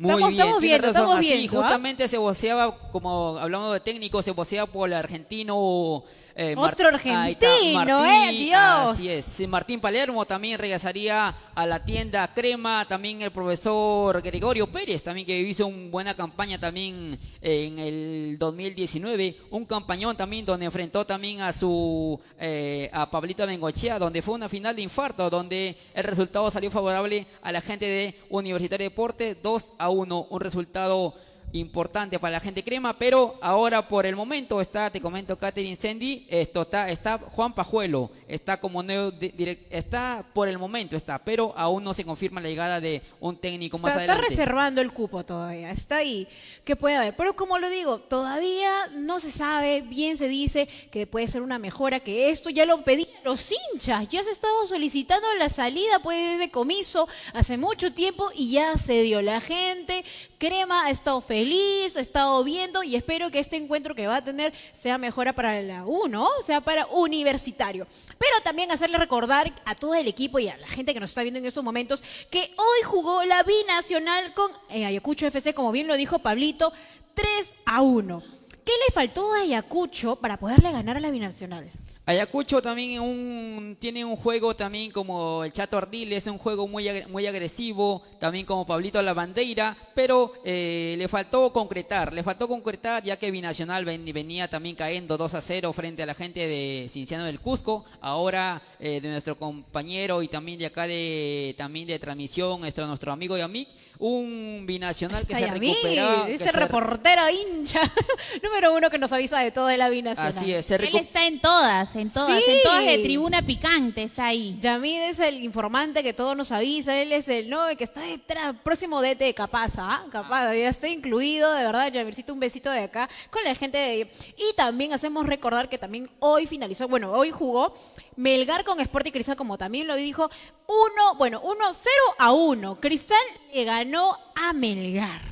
[0.00, 0.96] Muy Estamos- bien, estamos viendo, razón.
[1.02, 1.62] estamos Así, viendo, ¿ah?
[1.62, 6.04] justamente se voceaba, como hablando de técnico, se voceaba por el argentino.
[6.40, 8.54] Eh, Otro argentino, Martín, eh, Dios.
[8.54, 9.48] Así es.
[9.48, 12.86] Martín Palermo también regresaría a la tienda Crema.
[12.88, 19.36] También el profesor Gregorio Pérez, también que hizo una buena campaña también en el 2019.
[19.50, 24.48] Un campañón también donde enfrentó también a su eh, a Pablito Bengochea, donde fue una
[24.48, 29.36] final de infarto, donde el resultado salió favorable a la gente de Universitario de Deporte,
[29.42, 31.16] 2 a 1, un resultado
[31.52, 36.26] importante para la gente crema, pero ahora por el momento está, te comento, Catherine Sandy,
[36.28, 41.18] esto está, está Juan Pajuelo, está como nuevo di- direct- está por el momento está,
[41.18, 44.36] pero aún no se confirma la llegada de un técnico más Está, está adelante.
[44.36, 46.28] reservando el cupo todavía, está ahí.
[46.64, 47.16] ¿Qué puede haber?
[47.16, 51.58] Pero como lo digo, todavía no se sabe, bien se dice que puede ser una
[51.58, 55.98] mejora, que esto ya lo pedían los hinchas, ya se ha estado solicitando la salida
[56.00, 60.04] pues de comiso hace mucho tiempo y ya se dio la gente.
[60.38, 64.24] Crema ha estado feliz, ha estado viendo y espero que este encuentro que va a
[64.24, 66.28] tener sea mejora para la U, ¿no?
[66.44, 67.86] Sea para universitario.
[68.18, 71.22] Pero también hacerle recordar a todo el equipo y a la gente que nos está
[71.22, 75.86] viendo en estos momentos que hoy jugó la binacional con eh, Ayacucho FC, como bien
[75.86, 76.72] lo dijo Pablito,
[77.14, 77.28] 3
[77.66, 78.22] a 1.
[78.64, 81.70] ¿Qué le faltó a Ayacucho para poderle ganar a la binacional?
[82.08, 86.88] Ayacucho también un, tiene un juego también como el Chato Ardil, es un juego muy,
[87.10, 93.04] muy agresivo, también como Pablito La Bandeira, pero eh, le faltó concretar, le faltó concretar
[93.04, 96.88] ya que Binacional ven- venía también cayendo 2 a 0 frente a la gente de
[96.90, 101.98] Cinciano del Cusco, ahora eh, de nuestro compañero y también de acá de también de
[101.98, 103.70] transmisión, nuestro, nuestro amigo y amigo,
[104.00, 107.80] un binacional que Ay, se mí, que ese se- reportero hincha
[108.42, 110.36] número uno que nos avisa de todo de la binacional.
[110.38, 112.50] Así es, se Él recu- está en todas, en todas, Sí.
[112.50, 114.56] en todas de tribuna picante, está ahí.
[114.60, 118.02] Yamid es el informante que todo nos avisa, él es el no el que está
[118.02, 120.04] detrás, próximo DT de Capaz, ¿ah?
[120.12, 124.08] Capaz, ya está incluido, de verdad, Yamircito, un besito de acá con la gente de
[124.36, 127.74] y también hacemos recordar que también hoy finalizó, bueno, hoy jugó
[128.18, 130.28] Melgar con Sporting Cristal, como también lo dijo,
[130.66, 132.80] uno, bueno, uno, cero a uno.
[132.80, 133.16] Cristal
[133.54, 135.22] le ganó a Melgar.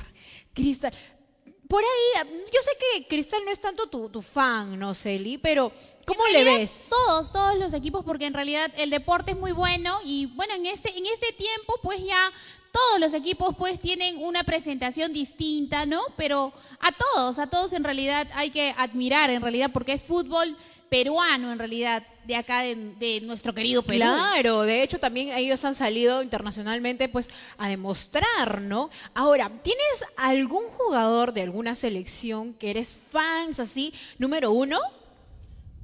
[0.53, 0.93] Cristal.
[1.67, 5.37] Por ahí, yo sé que Cristal no es tanto tu, tu fan, ¿no, Celi?
[5.37, 5.69] Pero,
[6.05, 6.87] ¿cómo le ves?
[6.89, 10.65] Todos, todos los equipos, porque en realidad el deporte es muy bueno y bueno, en
[10.65, 12.31] este, en este tiempo pues ya
[12.71, 16.01] todos los equipos pues tienen una presentación distinta, ¿no?
[16.15, 20.55] Pero a todos, a todos en realidad hay que admirar en realidad porque es fútbol
[20.89, 23.99] peruano en realidad, de acá de, de nuestro querido Perú.
[23.99, 28.89] Claro, de hecho también ellos han salido internacionalmente pues a demostrar, ¿no?
[29.13, 34.79] Ahora, ¿tienes algún jugador de alguna selección que eres fans así, número uno?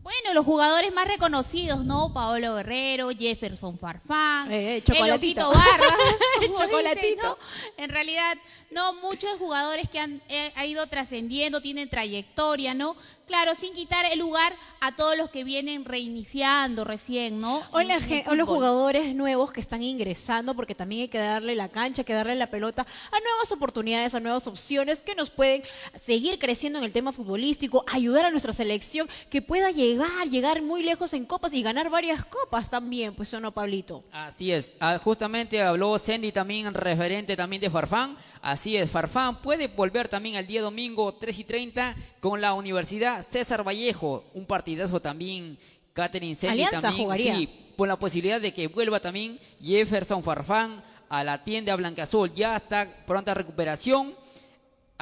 [0.04, 2.14] Bueno, los jugadores más reconocidos, ¿no?
[2.14, 5.50] Paolo Guerrero, Jefferson Farfán, Eh, el chocolatito.
[6.42, 7.24] Dicen, chocolatito.
[7.24, 7.38] ¿no?
[7.78, 8.38] En realidad,
[8.74, 12.96] no, muchos jugadores que han eh, ha ido trascendiendo, tienen trayectoria, ¿no?
[13.26, 17.64] Claro, sin quitar el lugar a todos los que vienen reiniciando recién, ¿no?
[17.72, 21.18] O, En- la en o los jugadores nuevos que están ingresando, porque también hay que
[21.20, 25.16] darle la cancha, hay que darle la pelota a nuevas oportunidades, a nuevas opciones que
[25.16, 25.64] nos pueden
[26.04, 30.84] seguir creciendo en el tema futbolístico, ayudar a nuestra selección que pueda llegar, llegar muy
[30.84, 34.04] lejos en copas y ganar varias copas también, pues ¿o no, Pablito?
[34.12, 38.18] Así es, Ah, justamente habló Sandy también, referente también de Farfán.
[38.42, 43.22] Así es, Farfán puede volver también el día domingo 3 y 30 con la Universidad
[43.22, 44.24] César Vallejo.
[44.34, 45.58] Un partidazo también,
[45.94, 47.04] Catherine Alianza también.
[47.04, 47.36] jugaría.
[47.36, 52.34] Sí, con la posibilidad de que vuelva también Jefferson Farfán a la tienda Blanca Azul.
[52.34, 54.16] Ya está pronta recuperación.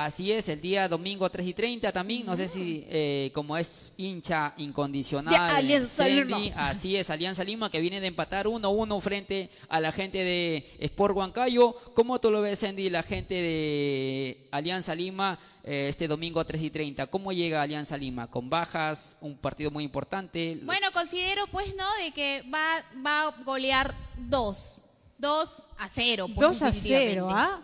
[0.05, 3.93] Así es, el día domingo 3 y 30 también, no sé si eh, como es
[3.97, 6.39] hincha incondicional, De Alianza Sandy, Lima.
[6.69, 11.15] así es, Alianza Lima que viene de empatar 1-1 frente a la gente de Sport
[11.15, 11.75] Huancayo.
[11.93, 16.69] ¿Cómo tú lo ves, Sandy, la gente de Alianza Lima eh, este domingo 3 y
[16.71, 17.07] 30?
[17.07, 18.27] ¿Cómo llega Alianza Lima?
[18.27, 19.17] ¿Con bajas?
[19.21, 20.59] ¿Un partido muy importante?
[20.63, 21.85] Bueno, considero pues, ¿no?
[22.03, 24.81] De que va, va a golear dos,
[25.17, 26.27] dos a cero.
[26.33, 27.33] pues, 2 a 0, definitivamente.
[27.35, 27.61] ¿ah?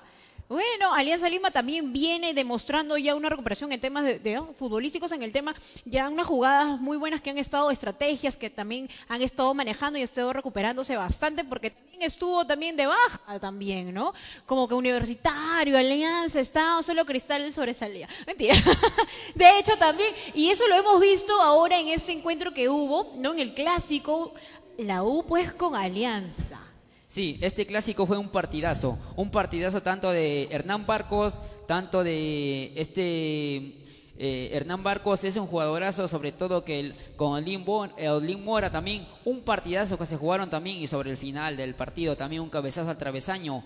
[0.49, 4.53] Bueno, Alianza Lima también viene demostrando ya una recuperación en temas de, ¿no?
[4.53, 8.89] futbolísticos, en el tema, ya unas jugadas muy buenas que han estado, estrategias que también
[9.09, 14.13] han estado manejando y estado recuperándose bastante, porque también estuvo también de baja también, ¿no?
[14.45, 18.07] Como que Universitario, Alianza, estaba solo Cristal sobresalía.
[18.25, 18.55] Mentira.
[19.35, 23.33] De hecho también, y eso lo hemos visto ahora en este encuentro que hubo, ¿no?
[23.33, 24.33] En el clásico,
[24.77, 26.61] la U pues con Alianza.
[27.07, 33.85] Sí, este clásico fue un partidazo, un partidazo tanto de Hernán Barcos, tanto de este
[34.19, 38.69] eh, Hernán Barcos es un jugadorazo, sobre todo que el, con Olin, Bo- eh, Mora
[38.69, 42.49] también, un partidazo que se jugaron también y sobre el final del partido también un
[42.49, 43.63] cabezazo al travesaño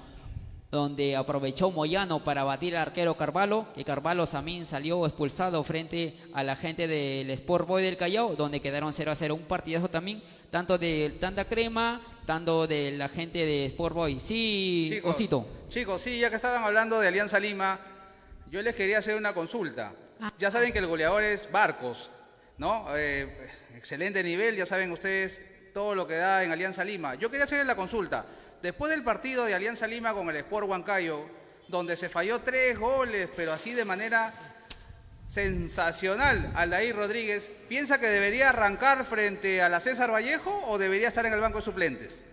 [0.70, 6.44] donde aprovechó Moyano para batir al arquero Carvalho, que Carvalho también salió expulsado frente a
[6.44, 9.36] la gente del Sport Boy del Callao, donde quedaron 0 a 0.
[9.36, 14.20] Un partidazo también, tanto del Tanda Crema, tanto de la gente de Sport Boy.
[14.20, 15.48] Sí, Chicos, Osito.
[15.70, 17.80] chicos, sí, ya que estaban hablando de Alianza Lima,
[18.50, 19.94] yo les quería hacer una consulta.
[20.38, 22.12] Ya saben que el goleador es Barcos,
[22.58, 22.86] ¿no?
[22.96, 25.42] Eh, excelente nivel, ya saben ustedes
[25.74, 27.16] todo lo que da en Alianza Lima.
[27.16, 28.26] Yo quería hacerles la consulta.
[28.62, 31.26] Después del partido de Alianza Lima con el Sport Huancayo,
[31.68, 34.32] donde se falló tres goles, pero así de manera
[35.32, 41.26] sensacional, Aldair Rodríguez, ¿piensa que debería arrancar frente a la César Vallejo o debería estar
[41.26, 42.26] en el banco de suplentes?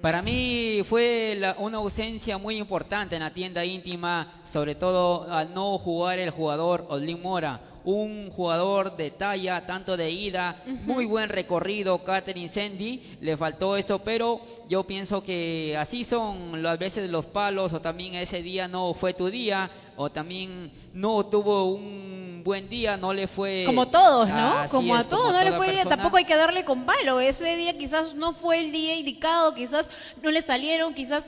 [0.00, 5.52] Para mí fue la- una ausencia muy importante en la tienda íntima, sobre todo al
[5.52, 11.28] no jugar el jugador Olin Mora, un jugador de talla, tanto de ida, muy buen
[11.28, 17.26] recorrido, Catherine Sandy, le faltó eso, pero yo pienso que así son las veces los
[17.26, 22.68] palos, o también ese día no fue tu día, o también no tuvo un buen
[22.68, 23.64] día, no le fue...
[23.66, 24.58] Como todos, ¿no?
[24.58, 27.20] Así como a todos, como no le fue día, tampoco hay que darle con palo.
[27.20, 29.86] Ese día quizás no fue el día indicado, quizás
[30.22, 31.24] no le salieron, quizás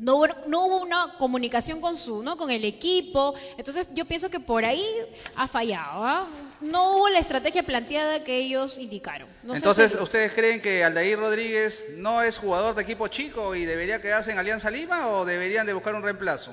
[0.00, 2.36] no hubo, no hubo una comunicación con su, ¿no?
[2.36, 3.34] Con el equipo.
[3.56, 4.84] Entonces yo pienso que por ahí
[5.36, 6.28] ha fallado, ¿ah?
[6.60, 9.28] No hubo la estrategia planteada que ellos indicaron.
[9.42, 13.54] No sé Entonces, si- ¿ustedes creen que Aldair Rodríguez no es jugador de equipo chico
[13.54, 16.52] y debería quedarse en Alianza Lima o deberían de buscar un reemplazo?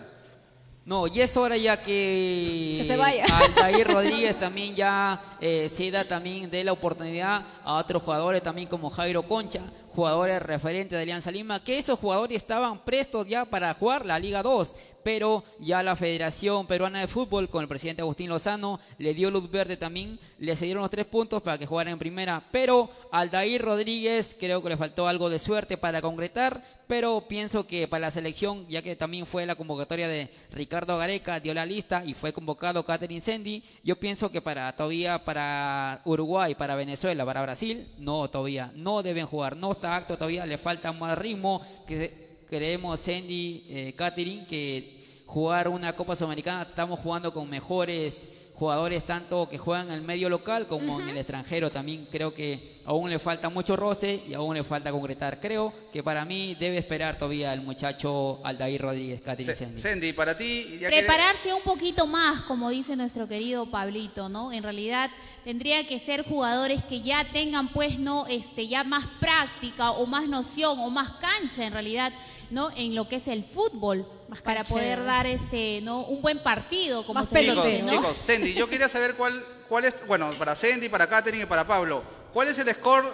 [0.87, 3.25] No, y es hora ya que, Que se vaya.
[3.33, 8.69] Aldair Rodríguez también ya eh, se da también de la oportunidad a otros jugadores también
[8.69, 9.63] como Jairo Concha,
[9.93, 14.41] jugadores referentes de Alianza Lima, que esos jugadores estaban prestos ya para jugar la Liga
[14.41, 14.75] 2,
[15.07, 19.49] pero ya la Federación Peruana de Fútbol con el presidente Agustín Lozano le dio luz
[19.49, 24.35] verde también, le cedieron los tres puntos para que jugaran en primera, pero Aldair Rodríguez
[24.37, 28.67] creo que le faltó algo de suerte para concretar, pero pienso que para la selección,
[28.67, 32.85] ya que también fue la convocatoria de Ricardo Gareca, dio la lista y fue convocado
[32.85, 38.73] Catherine Sendi, yo pienso que para todavía para Uruguay, para Venezuela, para Brasil, no todavía,
[38.75, 43.93] no deben jugar, no está acto todavía, le falta más ritmo, que creemos Sandy, eh,
[43.95, 49.93] Catherine, que jugar una Copa Sudamericana, estamos jugando con mejores jugadores tanto que juegan en
[49.93, 51.69] el medio local como en el extranjero.
[51.69, 55.39] También creo que aún le falta mucho roce y aún le falta concretar.
[55.39, 59.77] Creo que para mí debe esperar todavía el muchacho Aldair Rodríguez, Catherine Sandy.
[59.79, 64.51] Sandy, para ti, que- Prepararse un poquito más, como dice nuestro querido Pablito, ¿no?
[64.51, 65.11] En realidad
[65.43, 70.27] tendría que ser jugadores que ya tengan, pues, no, este, ya más práctica o más
[70.27, 72.11] noción o más cancha, en realidad,
[72.49, 72.69] ¿no?
[72.75, 74.05] En lo que es el fútbol,
[74.43, 74.79] para canchero.
[74.79, 76.01] poder dar, este, ¿no?
[76.05, 77.91] Un buen partido, como Más se dice, Chicos, ¿no?
[77.91, 81.65] chicos, Sandy, yo quería saber cuál, cuál es, bueno, para Sandy, para Catherine y para
[81.65, 83.05] Pablo, ¿cuál es el score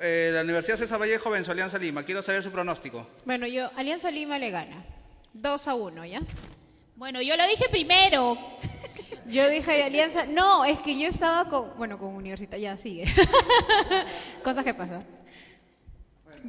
[0.00, 2.02] eh, de la Universidad César Vallejo Venzo Alianza Lima?
[2.02, 3.06] Quiero saber su pronóstico.
[3.24, 4.84] Bueno, yo, Alianza Lima le gana.
[5.32, 6.20] 2 a 1, ¿ya?
[6.96, 8.36] Bueno, yo lo dije primero.
[9.26, 10.26] Yo dije Alianza.
[10.26, 11.78] No, es que yo estaba con.
[11.78, 12.58] Bueno, con Universidad.
[12.58, 13.04] Ya sigue.
[14.42, 15.06] Cosas que pasan.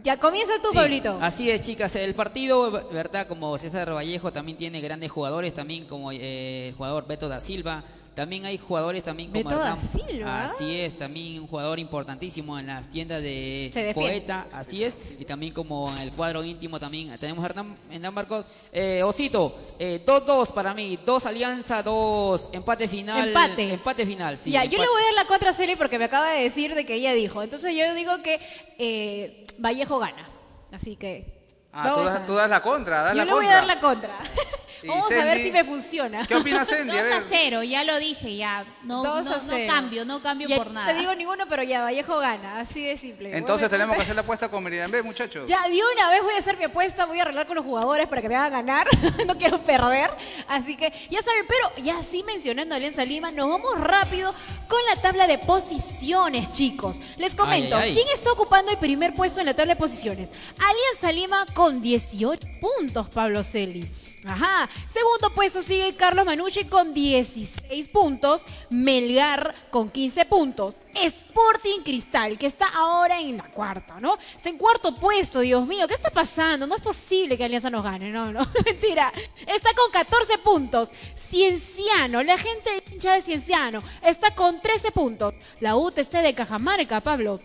[0.03, 1.17] Ya comienza tú, Sí, Pablito.
[1.21, 1.95] Así es, chicas.
[1.95, 7.07] El partido, verdad, como César Vallejo también tiene grandes jugadores, también como eh, el jugador
[7.07, 7.83] Beto da Silva.
[8.15, 10.43] También hay jugadores también como Beto da Silva.
[10.43, 13.91] Así es, también un jugador importantísimo en las tiendas de.
[13.93, 18.13] Poeta, así es, y también como en el cuadro íntimo también tenemos a Hernán, Hernán
[18.13, 18.45] Marcos.
[18.73, 23.29] Eh, Osito, eh, 2-2 para mí, dos alianza, dos empate final.
[23.29, 23.73] Empate.
[23.73, 24.51] Empate final, sí.
[24.51, 26.75] ya, yo le voy a dar la contra a Celi porque me acaba de decir
[26.75, 27.41] de que ella dijo.
[27.41, 28.41] Entonces yo digo que
[28.77, 30.27] eh, Vallejo gana.
[30.71, 31.39] Así que.
[31.73, 33.45] Ah, tú das, a- tú das la contra, das yo la le contra.
[33.47, 34.17] voy a dar la contra.
[34.83, 36.25] Y Vamos a ver si me funciona.
[36.25, 36.91] ¿Qué opina Sandy?
[36.91, 37.23] 2 A a ver.
[37.29, 38.65] 0, ya lo dije, ya.
[38.83, 40.91] No, no, no cambio, no cambio Ya por nada.
[40.91, 42.59] Te digo ninguno, pero ya Vallejo gana.
[42.59, 43.35] Así de simple.
[43.37, 45.47] Entonces tenemos que hacer la apuesta con Meridian B, muchachos.
[45.47, 48.07] Ya, de una vez voy a hacer mi apuesta, voy a arreglar con los jugadores
[48.07, 48.87] para que me hagan ganar,
[49.27, 50.11] no quiero perder,
[50.47, 54.33] así que ya saben, pero ya sí mencionando a Alianza Lima, nos vamos rápido
[54.67, 56.97] con la tabla de posiciones, chicos.
[57.17, 57.93] Les comento, Ay, ay, ay.
[57.93, 60.29] ¿quién está ocupando el primer puesto en la tabla de posiciones?
[60.57, 63.89] Alianza Lima con 18 puntos, Pablo Celi.
[64.25, 64.69] Ajá.
[64.91, 68.43] Segundo puesto sigue Carlos Manucci con 16 puntos.
[68.69, 70.75] Melgar con 15 puntos.
[70.93, 74.17] Sporting Cristal, que está ahora en la cuarta, ¿no?
[74.35, 75.87] Está en cuarto puesto, Dios mío.
[75.87, 76.67] ¿Qué está pasando?
[76.67, 78.11] No es posible que Alianza nos gane.
[78.11, 78.45] No, no.
[78.65, 79.11] Mentira.
[79.47, 80.89] Está con 14 puntos.
[81.15, 85.33] Cienciano, la gente hincha de Cienciano, está con 13 puntos.
[85.59, 87.39] La UTC de Cajamarca, Pablo.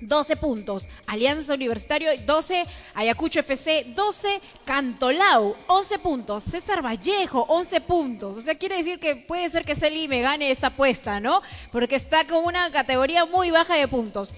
[0.00, 0.86] 12 puntos.
[1.06, 8.36] Alianza Universitario 12, Ayacucho FC 12, Cantolao 11 puntos, César Vallejo 11 puntos.
[8.36, 11.42] O sea, quiere decir que puede ser que Celi me gane esta apuesta, ¿no?
[11.72, 14.28] Porque está con una categoría muy baja de puntos.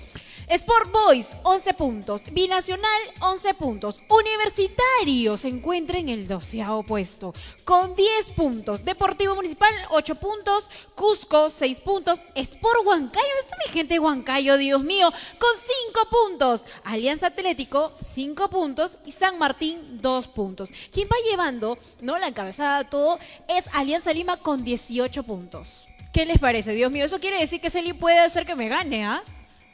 [0.51, 2.23] Sport Boys, 11 puntos.
[2.33, 4.03] Binacional, 11 puntos.
[4.09, 7.33] Universitario se encuentra en el doceavo puesto,
[7.65, 8.85] con 10 puntos.
[8.85, 10.69] Deportivo Municipal, 8 puntos.
[10.97, 12.19] Cusco, 6 puntos.
[12.35, 15.51] Sport Huancayo, está mi gente Huancayo, Dios mío, con
[15.95, 16.65] 5 puntos.
[16.83, 18.97] Alianza Atlético, 5 puntos.
[19.07, 20.71] Y San Martín, 2 puntos.
[20.93, 22.19] Quien va llevando, ¿no?
[22.19, 25.87] La encabezada de todo es Alianza Lima con 18 puntos.
[26.13, 27.05] ¿Qué les parece, Dios mío?
[27.05, 29.23] Eso quiere decir que Celi puede hacer que me gane, ¿ah?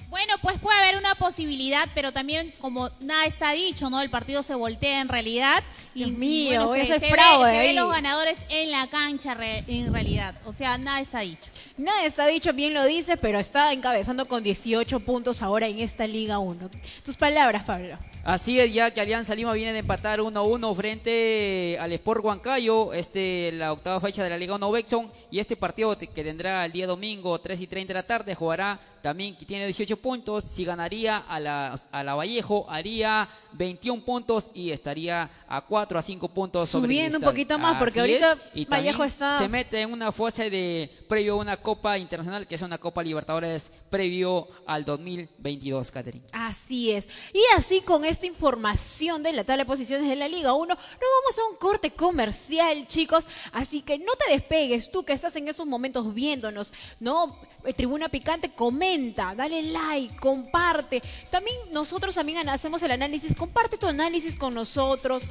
[0.09, 4.01] Bueno, pues puede haber una posibilidad, pero también como nada está dicho, ¿no?
[4.01, 5.63] El partido se voltea en realidad.
[5.95, 8.39] Dios y, mío, bueno, voy a se, hacer se ve, fraude se ve los ganadores
[8.51, 10.35] en la cancha re- en realidad.
[10.45, 11.51] O sea, nada está dicho.
[11.79, 16.07] Nada está dicho, bien lo dices, pero está encabezando con 18 puntos ahora en esta
[16.07, 16.71] Liga 1.
[17.05, 17.99] Tus palabras, Pablo.
[18.25, 23.53] Así es, ya que Alianza Lima viene de empatar 1-1 frente al Sport Huancayo, este,
[23.53, 26.87] la octava fecha de la Liga 1 Bexon, y este partido que tendrá el día
[26.87, 31.19] domingo 3 y 30 de la tarde, jugará también que tiene 18 puntos, si ganaría
[31.19, 36.69] a la, a la Vallejo haría 21 puntos y estaría a 4 a 5 puntos
[36.69, 39.93] sobre Subiendo un poquito más, porque Así ahorita es, y Vallejo está- se mete en
[39.93, 44.85] una fase de previo a una Copa Internacional, que es una Copa Libertadores previo al
[44.85, 46.25] 2022, Catherine.
[46.33, 47.07] Así es.
[47.33, 50.77] Y así con esta información de la tabla de posiciones de la Liga 1, nos
[50.79, 53.25] vamos a un corte comercial, chicos.
[53.53, 57.39] Así que no te despegues, tú que estás en estos momentos viéndonos, ¿no?
[57.65, 61.03] Eh, Tribuna Picante, comenta comenta, dale like, comparte.
[61.31, 65.23] También nosotros también hacemos el análisis, comparte tu análisis con nosotros,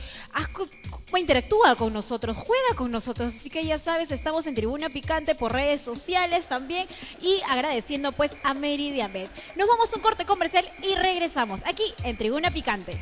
[1.17, 3.33] interactúa con nosotros, juega con nosotros.
[3.35, 6.87] Así que ya sabes, estamos en Tribuna Picante por redes sociales también
[7.21, 9.31] y agradeciendo pues a Meridian Bet.
[9.55, 13.01] Nos vamos a un corte comercial y regresamos aquí en Tribuna Picante.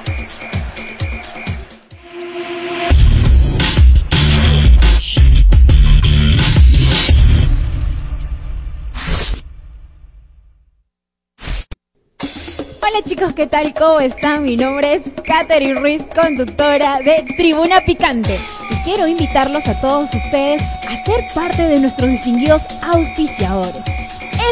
[12.93, 13.73] Hola chicos, ¿qué tal?
[13.73, 14.43] ¿Cómo están?
[14.43, 18.37] Mi nombre es Katherine Ruiz, conductora de Tribuna Picante.
[18.69, 23.81] Y quiero invitarlos a todos ustedes a ser parte de nuestros distinguidos auspiciadores.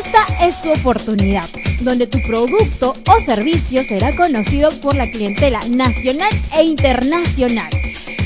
[0.01, 1.43] Esta es tu oportunidad,
[1.81, 7.69] donde tu producto o servicio será conocido por la clientela nacional e internacional.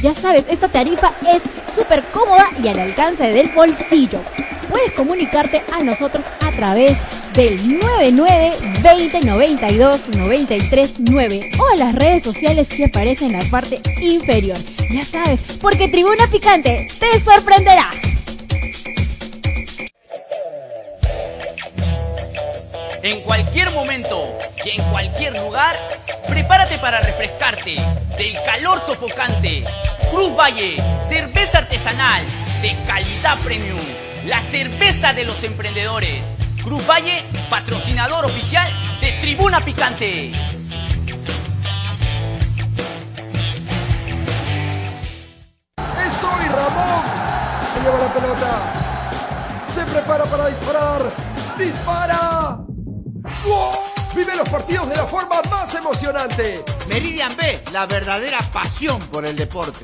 [0.03, 1.41] Ya sabes, esta tarifa es
[1.75, 4.19] súper cómoda y al alcance del bolsillo.
[4.69, 6.97] Puedes comunicarte a nosotros a través
[7.33, 13.49] del 99 20 92 93 9 o a las redes sociales que aparecen en la
[13.49, 14.57] parte inferior.
[14.91, 17.89] Ya sabes, porque Tribuna Picante te sorprenderá.
[23.01, 25.77] En cualquier momento y en cualquier lugar,
[26.27, 27.75] prepárate para refrescarte
[28.17, 29.63] del calor sofocante.
[30.11, 30.77] Cruz Valle,
[31.09, 32.23] cerveza artesanal
[32.61, 33.81] de calidad premium,
[34.25, 36.23] la cerveza de los emprendedores.
[36.63, 40.29] Cruz Valle, patrocinador oficial de Tribuna Picante.
[40.29, 40.35] ¡Es
[46.23, 47.03] hoy Ramón!
[47.73, 48.63] Se lleva la pelota.
[49.75, 51.01] Se prepara para disparar.
[51.57, 52.59] ¡Dispara!
[53.45, 53.75] ¡Gol!
[54.15, 56.63] Vive los partidos de la forma más emocionante.
[56.87, 59.83] Meridian B, la verdadera pasión por el deporte.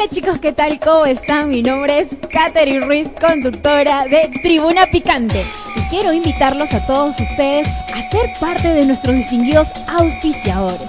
[0.00, 0.80] Hola chicos, ¿qué tal?
[0.80, 1.50] ¿Cómo están?
[1.50, 5.44] Mi nombre es Katherine Ruiz, conductora de Tribuna Picante.
[5.76, 10.88] Y quiero invitarlos a todos ustedes a ser parte de nuestros distinguidos auspiciadores.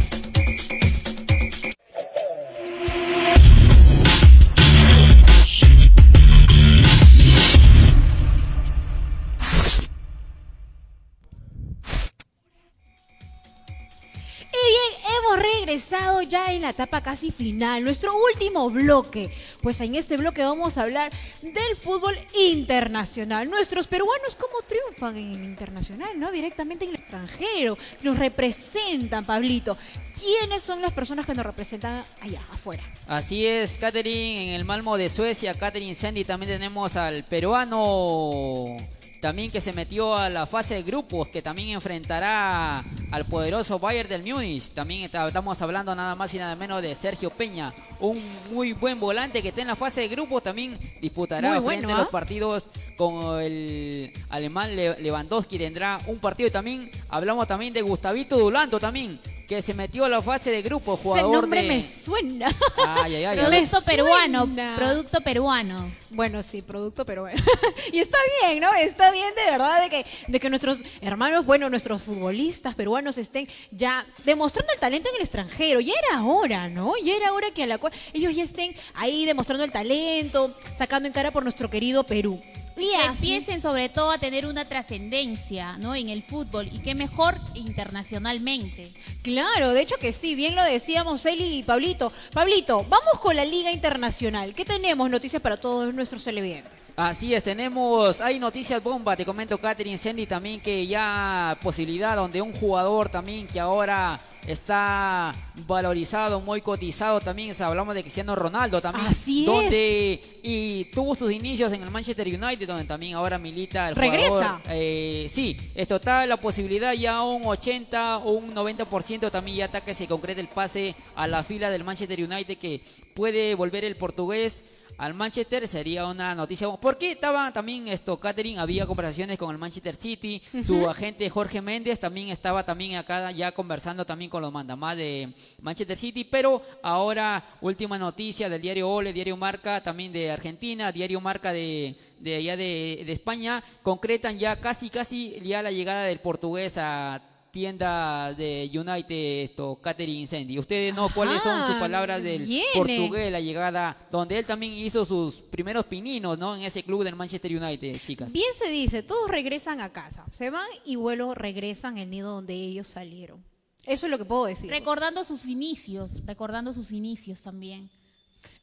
[15.35, 19.31] Regresado ya en la etapa casi final, nuestro último bloque.
[19.61, 21.11] Pues en este bloque vamos a hablar
[21.41, 23.49] del fútbol internacional.
[23.49, 26.19] Nuestros peruanos, ¿cómo triunfan en el internacional?
[26.19, 26.31] ¿No?
[26.31, 27.77] Directamente en el extranjero.
[28.01, 29.77] Nos representan, Pablito.
[30.19, 32.83] ¿Quiénes son las personas que nos representan allá, afuera?
[33.07, 38.77] Así es, Katherine, en el Malmo de Suecia, Katherine Sandy, también tenemos al peruano
[39.21, 44.09] también que se metió a la fase de grupos, que también enfrentará al poderoso Bayern
[44.09, 44.71] del Múnich.
[44.71, 48.19] También estamos hablando nada más y nada menos de Sergio Peña, un
[48.51, 51.95] muy buen volante que está en la fase de grupos, también disputará bueno, frente a
[51.95, 51.99] ¿ah?
[51.99, 52.65] los partidos
[52.97, 58.79] con el alemán Le- Lewandowski, tendrá un partido y también hablamos también de Gustavito Dulanto
[58.79, 59.19] también,
[59.55, 61.67] que se metió a la fase de grupos, Ese jugador nombre de...
[61.67, 62.55] me suena.
[62.87, 63.37] Ay, ay, ay.
[63.37, 64.75] Producto peruano, suena.
[64.77, 65.91] producto peruano.
[66.09, 67.37] Bueno, sí, producto peruano.
[67.91, 68.73] y está bien, ¿no?
[68.73, 73.45] Está bien de verdad de que, de que nuestros hermanos, bueno, nuestros futbolistas peruanos estén
[73.71, 75.81] ya demostrando el talento en el extranjero.
[75.81, 76.93] Ya era hora, ¿no?
[77.03, 81.07] Ya era hora que a la cual ellos ya estén ahí demostrando el talento, sacando
[81.07, 82.41] en cara por nuestro querido Perú.
[82.81, 85.93] Que empiecen sobre todo a tener una trascendencia, ¿no?
[85.93, 88.91] En el fútbol y qué mejor internacionalmente.
[89.21, 92.11] Claro, de hecho que sí, bien lo decíamos Eli y Pablito.
[92.33, 94.55] Pablito, vamos con la Liga Internacional.
[94.55, 96.73] ¿Qué tenemos noticias para todos nuestros televidentes?
[96.95, 102.41] Así es, tenemos, hay noticias bomba, te comento Catherine Sandy también que ya posibilidad donde
[102.41, 105.33] un jugador también que ahora está
[105.67, 109.45] valorizado, muy cotizado también, es- hablamos de Cristiano Ronaldo también, Así es.
[109.45, 114.27] donde y tuvo sus inicios en el Manchester United, donde también ahora milita el Regresa.
[114.27, 114.61] jugador.
[114.69, 119.81] Eh, sí, esto está la posibilidad ya un 80 o un 90% también ya está
[119.81, 122.81] que se concrete el pase a la fila del Manchester United que
[123.13, 124.63] puede volver el portugués
[125.01, 126.69] al Manchester sería una noticia.
[126.79, 131.99] Porque estaba también esto, Catherine, había conversaciones con el Manchester City, su agente Jorge Méndez
[131.99, 137.43] también estaba también acá ya conversando también con los mandamás de Manchester City, pero ahora
[137.61, 142.55] última noticia del diario Ole, diario Marca también de Argentina, diario Marca de, de allá
[142.55, 147.19] de, de España, concretan ya casi casi ya la llegada del portugués a
[147.51, 150.57] tienda de United, esto, Catherine Sandy.
[150.57, 152.65] Ustedes no, ¿cuáles son sus palabras del viene.
[152.73, 156.55] portugués, la llegada, donde él también hizo sus primeros pininos, ¿no?
[156.55, 158.31] En ese club del Manchester United, chicas.
[158.31, 160.25] Bien se dice, todos regresan a casa.
[160.31, 163.43] Se van y vuelo regresan al nido donde ellos salieron.
[163.85, 164.69] Eso es lo que puedo decir.
[164.69, 167.89] Recordando sus inicios, recordando sus inicios también.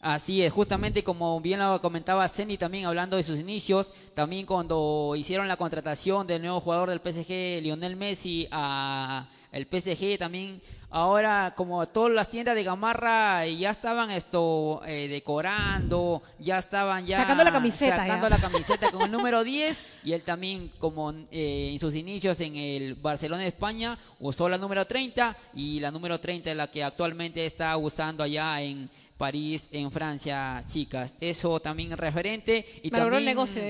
[0.01, 5.15] Así es, justamente como bien lo comentaba Ceni también hablando de sus inicios, también cuando
[5.17, 10.61] hicieron la contratación del nuevo jugador del PSG, Lionel Messi, a el PSG también,
[10.91, 17.19] ahora como todas las tiendas de Gamarra ya estaban esto eh, decorando, ya estaban ya
[17.23, 18.37] Sacando la camiseta, sacando ya.
[18.37, 22.57] la camiseta con el número 10 y él también como eh, en sus inicios en
[22.57, 26.85] el Barcelona de España usó la número 30 y la número 30 es la que
[26.85, 31.17] actualmente está usando allá en París, en Francia, chicas.
[31.21, 32.65] Eso también es referente.
[32.83, 33.63] Y Malogró también, el negocio.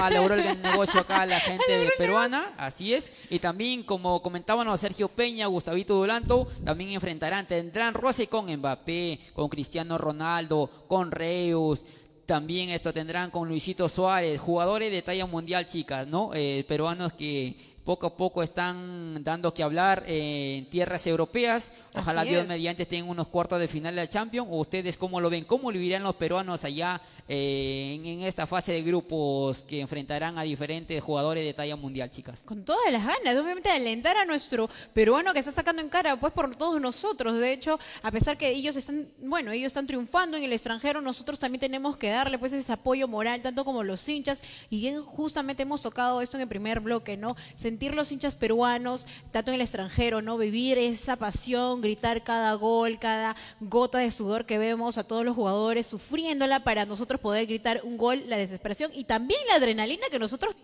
[0.00, 3.12] Malogró el negocio acá la gente peruana, así es.
[3.30, 9.48] Y también, como comentábamos, Sergio Peña, Gustavito Dulanto, también enfrentarán, tendrán roce con Mbappé, con
[9.48, 11.84] Cristiano Ronaldo, con Reus.
[12.24, 16.30] También esto tendrán con Luisito Suárez, jugadores de talla mundial, chicas, ¿no?
[16.34, 21.72] Eh, peruanos que poco a poco están dando que hablar eh, en tierras europeas.
[21.94, 22.48] Ojalá Así Dios es.
[22.48, 24.48] mediante estén unos cuartos de final de la Champions.
[24.50, 25.44] ¿O ustedes cómo lo ven?
[25.44, 30.36] ¿Cómo lo vivirán los peruanos allá eh, en, en esta fase de grupos que enfrentarán
[30.36, 32.42] a diferentes jugadores de talla mundial, chicas?
[32.44, 36.32] Con todas las ganas, obviamente alentar a nuestro peruano que está sacando en cara, pues
[36.32, 37.38] por todos nosotros.
[37.38, 41.38] De hecho, a pesar que ellos están, bueno, ellos están triunfando en el extranjero, nosotros
[41.38, 44.42] también tenemos que darle pues ese apoyo moral, tanto como los hinchas.
[44.70, 47.36] Y bien, justamente hemos tocado esto en el primer bloque, ¿no?
[47.54, 50.38] Se sentir los hinchas peruanos, tanto en el extranjero, ¿no?
[50.38, 55.36] Vivir esa pasión, gritar cada gol, cada gota de sudor que vemos a todos los
[55.36, 60.18] jugadores sufriéndola para nosotros poder gritar un gol, la desesperación y también la adrenalina que
[60.18, 60.56] nosotros.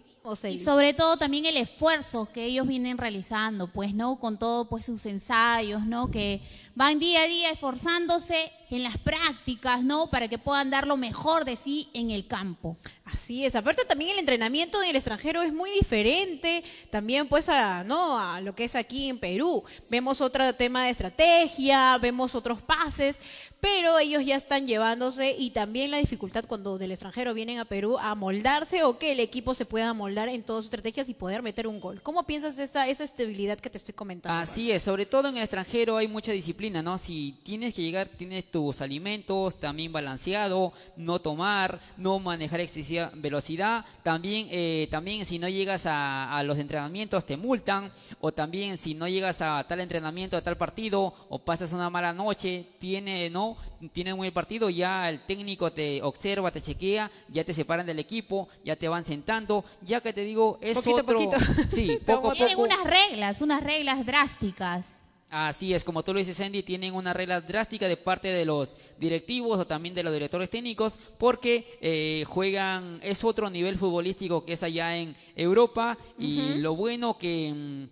[0.45, 4.21] Y sobre todo también el esfuerzo que ellos vienen realizando, pues, ¿no?
[4.21, 6.13] Con todo, pues, sus ensayos, ¿no?
[6.13, 6.41] Que
[6.77, 10.09] van día a día esforzándose en las prácticas, ¿no?
[10.11, 12.77] Para que puedan dar lo mejor de sí en el campo.
[13.05, 13.55] Así es.
[13.57, 18.19] Aparte también el entrenamiento en el extranjero es muy diferente, también pues a, ¿no?
[18.19, 19.65] a lo que es aquí en Perú.
[19.91, 23.19] Vemos otro tema de estrategia, vemos otros pases,
[23.61, 27.99] pero ellos ya están llevándose y también la dificultad cuando del extranjero vienen a Perú
[27.99, 31.43] a moldarse o que el equipo se pueda moldar en todas sus estrategias y poder
[31.43, 32.03] meter un gol.
[32.03, 34.39] ¿Cómo piensas esa, estabilidad que te estoy comentando?
[34.39, 36.99] Así es, sobre todo en el extranjero hay mucha disciplina, ¿no?
[36.99, 43.87] Si tienes que llegar, tienes tus alimentos también balanceado, no tomar, no manejar excesiva velocidad,
[44.03, 47.91] también, eh, también si no llegas a, los entrenamientos te multan,
[48.21, 52.13] o también si no llegas a tal entrenamiento, a tal partido, o pasas una mala
[52.13, 53.57] noche, tiene, ¿no?
[53.93, 57.99] Tiene un buen partido, ya el técnico te observa, te chequea, ya te separan del
[57.99, 61.19] equipo, ya te van sentando, ya que te digo, es Poquito otro...
[61.19, 61.37] poquito.
[61.73, 65.03] Sí, poco a Tienen unas reglas, unas reglas drásticas.
[65.35, 68.77] Así es, como tú lo dices, Andy, tienen una regla drástica de parte de los
[68.99, 74.53] directivos o también de los directores técnicos, porque eh, juegan, es otro nivel futbolístico que
[74.53, 77.85] es allá en Europa, y lo bueno que, mm,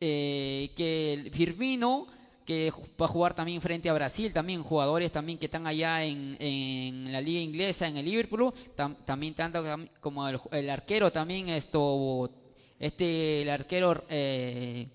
[0.00, 2.06] eh, que el Firmino,
[2.46, 6.36] que va a jugar también frente a Brasil, también jugadores también que están allá en,
[6.40, 9.62] en la liga inglesa, en el Liverpool, tam- también tanto
[10.00, 12.30] como el, el arquero también, esto,
[12.78, 14.04] este, el arquero...
[14.08, 14.86] Eh,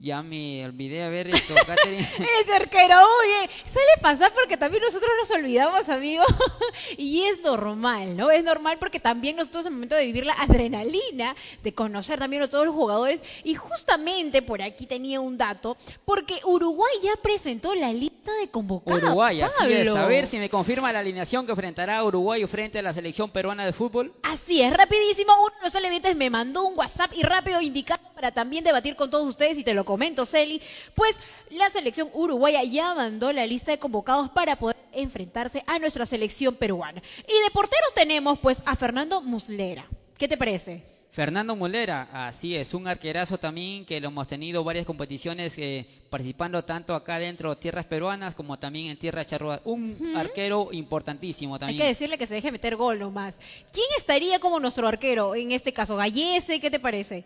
[0.00, 2.00] ya me olvidé a ver esto, Catherine.
[2.40, 6.24] Ese arquero, oye, suele pasar porque también nosotros nos olvidamos, amigo.
[6.96, 8.30] y es normal, ¿no?
[8.30, 12.42] Es normal porque también nosotros en el momento de vivir la adrenalina, de conocer también
[12.42, 13.20] a todos los jugadores.
[13.42, 19.02] Y justamente por aquí tenía un dato, porque Uruguay ya presentó la lista de convocados.
[19.02, 19.88] Uruguay, así es.
[19.88, 23.30] A ver si me confirma la alineación que enfrentará a Uruguay frente a la selección
[23.30, 24.12] peruana de fútbol.
[24.22, 25.32] Así es, rapidísimo.
[25.42, 29.10] Uno de los televidentes me mandó un WhatsApp y rápido indicar para también debatir con
[29.10, 30.60] todos ustedes y te lo comento, Celi.
[30.94, 31.16] Pues
[31.48, 36.54] la selección uruguaya ya mandó la lista de convocados para poder enfrentarse a nuestra selección
[36.56, 37.02] peruana.
[37.26, 39.86] Y de porteros tenemos pues a Fernando Muslera.
[40.18, 40.82] ¿Qué te parece?
[41.10, 46.62] Fernando Molera, así es, un arquerazo también que lo hemos tenido varias competiciones eh, participando
[46.62, 49.62] tanto acá dentro de tierras peruanas como también en tierras charrúas.
[49.64, 51.80] Un arquero importantísimo Hay también.
[51.80, 53.38] que decirle que se deje meter gol nomás.
[53.72, 55.96] ¿Quién estaría como nuestro arquero en este caso?
[55.96, 57.24] Gallese, ¿qué te parece?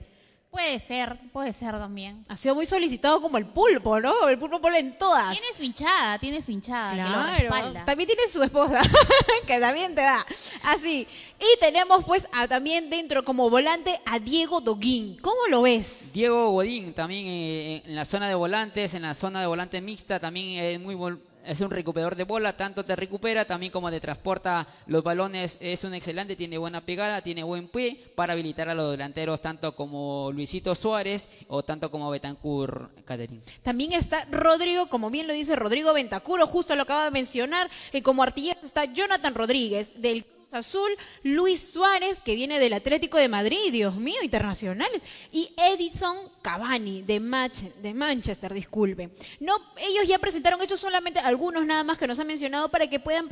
[0.52, 2.26] Puede ser, puede ser también.
[2.28, 4.28] Ha sido muy solicitado como el pulpo, ¿no?
[4.28, 5.32] El pulpo pone en todas.
[5.32, 7.32] Tiene su hinchada, tiene su hinchada que lo Claro.
[7.38, 7.84] respalda.
[7.86, 8.82] También tiene su esposa,
[9.46, 10.26] que también te da.
[10.64, 11.08] Así.
[11.40, 15.16] Y tenemos pues a, también dentro como volante a Diego Doguín.
[15.22, 16.12] ¿Cómo lo ves?
[16.12, 20.20] Diego Godín también eh, en la zona de volantes, en la zona de volante mixta
[20.20, 24.00] también es muy vol- es un recuperador de bola, tanto te recupera también como te
[24.00, 28.74] transporta los balones, es un excelente, tiene buena pegada, tiene buen pie para habilitar a
[28.74, 33.42] los delanteros tanto como Luisito Suárez o tanto como Betancourt Caterín.
[33.62, 38.02] También está Rodrigo, como bien lo dice Rodrigo Ventacuro, justo lo acaba de mencionar, que
[38.02, 40.90] como artillero está Jonathan Rodríguez del Azul,
[41.22, 45.00] Luis Suárez, que viene del Atlético de Madrid, Dios mío, internacionales,
[45.32, 49.10] y Edison Cavani de, Mach- de Manchester, disculpe.
[49.40, 53.00] No, ellos ya presentaron, estos solamente algunos nada más que nos han mencionado para que
[53.00, 53.28] puedan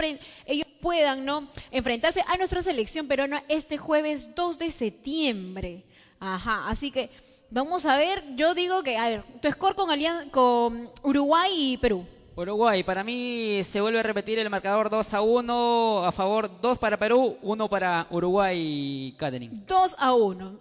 [0.47, 5.85] ellos puedan no enfrentarse a nuestra selección peruana este jueves 2 de septiembre.
[6.19, 7.11] Ajá, así que
[7.51, 11.77] vamos a ver, yo digo que, a ver, tu score con, alian- con Uruguay y
[11.77, 12.07] Perú.
[12.41, 16.79] Uruguay, para mí se vuelve a repetir el marcador 2 a 1, a favor 2
[16.79, 19.65] para Perú, 1 para Uruguay, Caterín.
[19.67, 20.59] 2 a 1.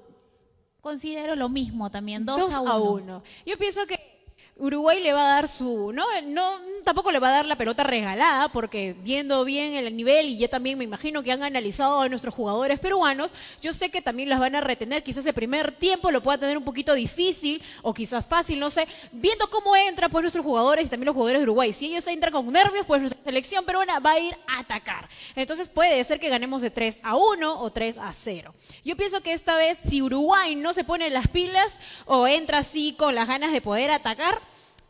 [0.82, 2.92] Considero lo mismo también, 2 2 a a 1.
[2.92, 3.24] 1.
[3.46, 4.19] Yo pienso que
[4.60, 7.84] Uruguay le va a dar su, no, no, tampoco le va a dar la pelota
[7.84, 12.10] regalada, porque viendo bien el nivel, y yo también me imagino que han analizado a
[12.10, 13.32] nuestros jugadores peruanos,
[13.62, 16.58] yo sé que también las van a retener, quizás el primer tiempo lo pueda tener
[16.58, 20.90] un poquito difícil, o quizás fácil, no sé, viendo cómo entran pues nuestros jugadores y
[20.90, 21.72] también los jugadores de Uruguay.
[21.72, 25.08] Si ellos entran con nervios, pues nuestra selección peruana va a ir a atacar.
[25.36, 28.54] Entonces puede ser que ganemos de 3 a 1 o 3 a 0.
[28.84, 32.94] Yo pienso que esta vez, si Uruguay no se pone las pilas o entra así
[32.98, 34.42] con las ganas de poder atacar,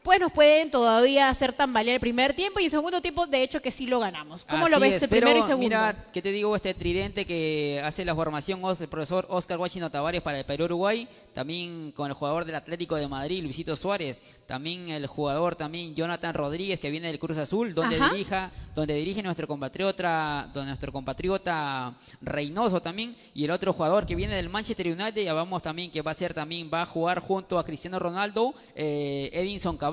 [0.04, 3.62] pues nos pueden todavía hacer tambalear el primer tiempo y el segundo tiempo, de hecho,
[3.62, 4.46] que sí lo ganamos.
[4.46, 5.60] ¿Cómo lo ves es, el primero y segundo?
[5.60, 6.56] Mira, ¿qué te digo?
[6.56, 11.92] Este tridente que hace la formación el profesor Oscar Washington Tavares para el Perú-Uruguay, también
[11.92, 16.80] con el jugador del Atlético de Madrid, Luisito Suárez, también el jugador también Jonathan Rodríguez
[16.80, 18.10] que viene del Cruz Azul, donde Ajá.
[18.10, 24.16] dirija, donde dirige nuestro compatriota, donde nuestro compatriota Reynoso también, y el otro jugador que
[24.16, 27.20] viene del Manchester United, ya vamos también que va a ser también, va a jugar
[27.20, 29.89] junto a Cristiano Ronaldo, eh, Edinson Cavani,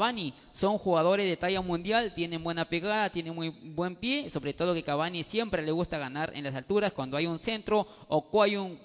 [0.53, 4.83] son jugadores de talla mundial, tienen buena pegada, tienen muy buen pie, sobre todo que
[4.83, 8.31] Cavani siempre le gusta ganar en las alturas, cuando hay un centro o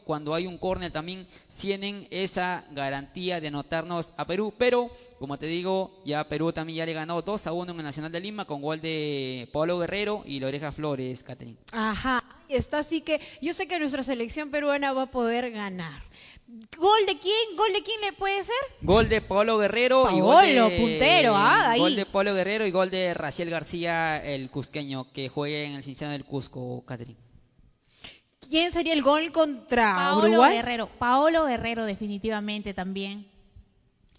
[0.06, 1.28] cuando hay un córner también
[1.60, 6.86] tienen esa garantía de anotarnos a Perú, pero como te digo, ya Perú también ya
[6.86, 10.24] le ganó 2 a 1 en el Nacional de Lima con gol de Pablo Guerrero
[10.26, 11.58] y Loreja Flores, Catherine.
[11.72, 16.04] Ajá, está, así que yo sé que nuestra selección peruana va a poder ganar.
[16.78, 17.56] ¿Gol de quién?
[17.56, 18.56] ¿Gol de quién le puede ser?
[18.82, 21.80] Gol de Pablo Guerrero y gol de, Paolo, puntero, ah, ahí.
[21.80, 25.84] Gol de Pablo Guerrero y gol de Raciel García, el cusqueño, que juega en el
[25.84, 27.18] Cincinnati del Cusco, Catherine.
[28.50, 30.56] ¿Quién sería el gol contra Paolo Uruguay?
[30.56, 30.88] Guerrero.
[30.88, 33.31] Paolo Guerrero definitivamente también.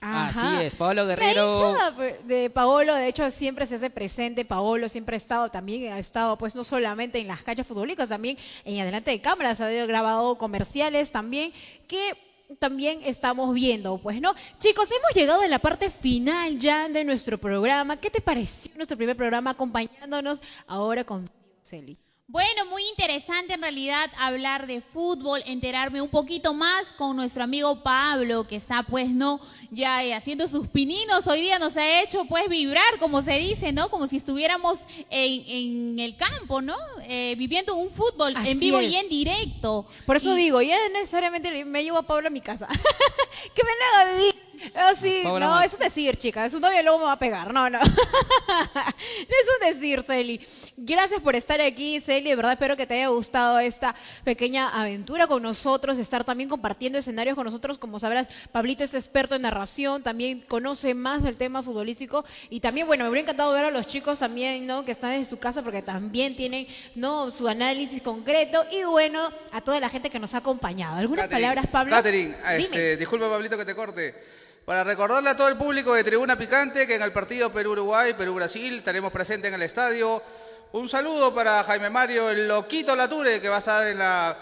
[0.04, 0.28] Ajá.
[0.58, 1.76] Así es, Pablo La Guerrero.
[2.24, 4.44] de Paolo, de hecho, siempre se hace presente.
[4.44, 8.36] Paolo siempre ha estado también, ha estado, pues, no solamente en las canchas futbolísticas, también
[8.64, 11.52] en adelante de cámaras, ha grabado comerciales también,
[11.86, 12.16] que
[12.58, 14.34] también estamos viendo, pues, ¿no?
[14.58, 17.96] Chicos, hemos llegado a la parte final ya de nuestro programa.
[17.96, 21.30] ¿Qué te pareció nuestro primer programa acompañándonos ahora con
[21.62, 21.96] Celi?
[22.32, 27.82] Bueno, muy interesante en realidad hablar de fútbol, enterarme un poquito más con nuestro amigo
[27.82, 29.38] Pablo, que está pues no
[29.70, 31.26] ya eh, haciendo sus pininos.
[31.26, 33.90] Hoy día nos ha hecho pues vibrar, como se dice, ¿no?
[33.90, 34.78] Como si estuviéramos
[35.10, 36.74] en, en el campo, ¿no?
[37.02, 38.90] Eh, viviendo un fútbol Así en vivo es.
[38.90, 39.86] y en directo.
[40.06, 42.66] Por eso Y- digo, ya necesariamente me llevo a Pablo a mi casa.
[43.54, 43.70] que me
[44.00, 44.34] haga vivir.
[44.76, 46.48] Oh, sí, Paula no, eso es decir, chica.
[46.48, 47.52] Su novio luego me va a pegar.
[47.52, 47.80] No, no.
[47.82, 47.92] eso
[49.66, 50.40] es decir, Celi.
[50.76, 52.30] Gracias por estar aquí, Celi.
[52.30, 53.94] De verdad espero que te haya gustado esta
[54.24, 57.76] pequeña aventura con nosotros, estar también compartiendo escenarios con nosotros.
[57.76, 62.24] Como sabrás, Pablito es experto en narración, también conoce más el tema futbolístico.
[62.48, 64.84] Y también, bueno, me hubiera encantado ver a los chicos también, ¿no?
[64.84, 67.30] Que están en su casa porque también tienen, ¿no?
[67.30, 68.64] Su análisis concreto.
[68.70, 70.96] Y bueno, a toda la gente que nos ha acompañado.
[70.96, 71.94] ¿Algunas Catherine, palabras, Pablo?
[71.94, 74.14] Catherine, este, disculpa Pablito que te corte.
[74.64, 78.76] Para recordarle a todo el público de Tribuna Picante que en el partido Perú-Uruguay, Perú-Brasil
[78.76, 80.22] estaremos presentes en el estadio.
[80.72, 84.34] Un saludo para Jaime Mario, el loquito Lature, que va a estar en la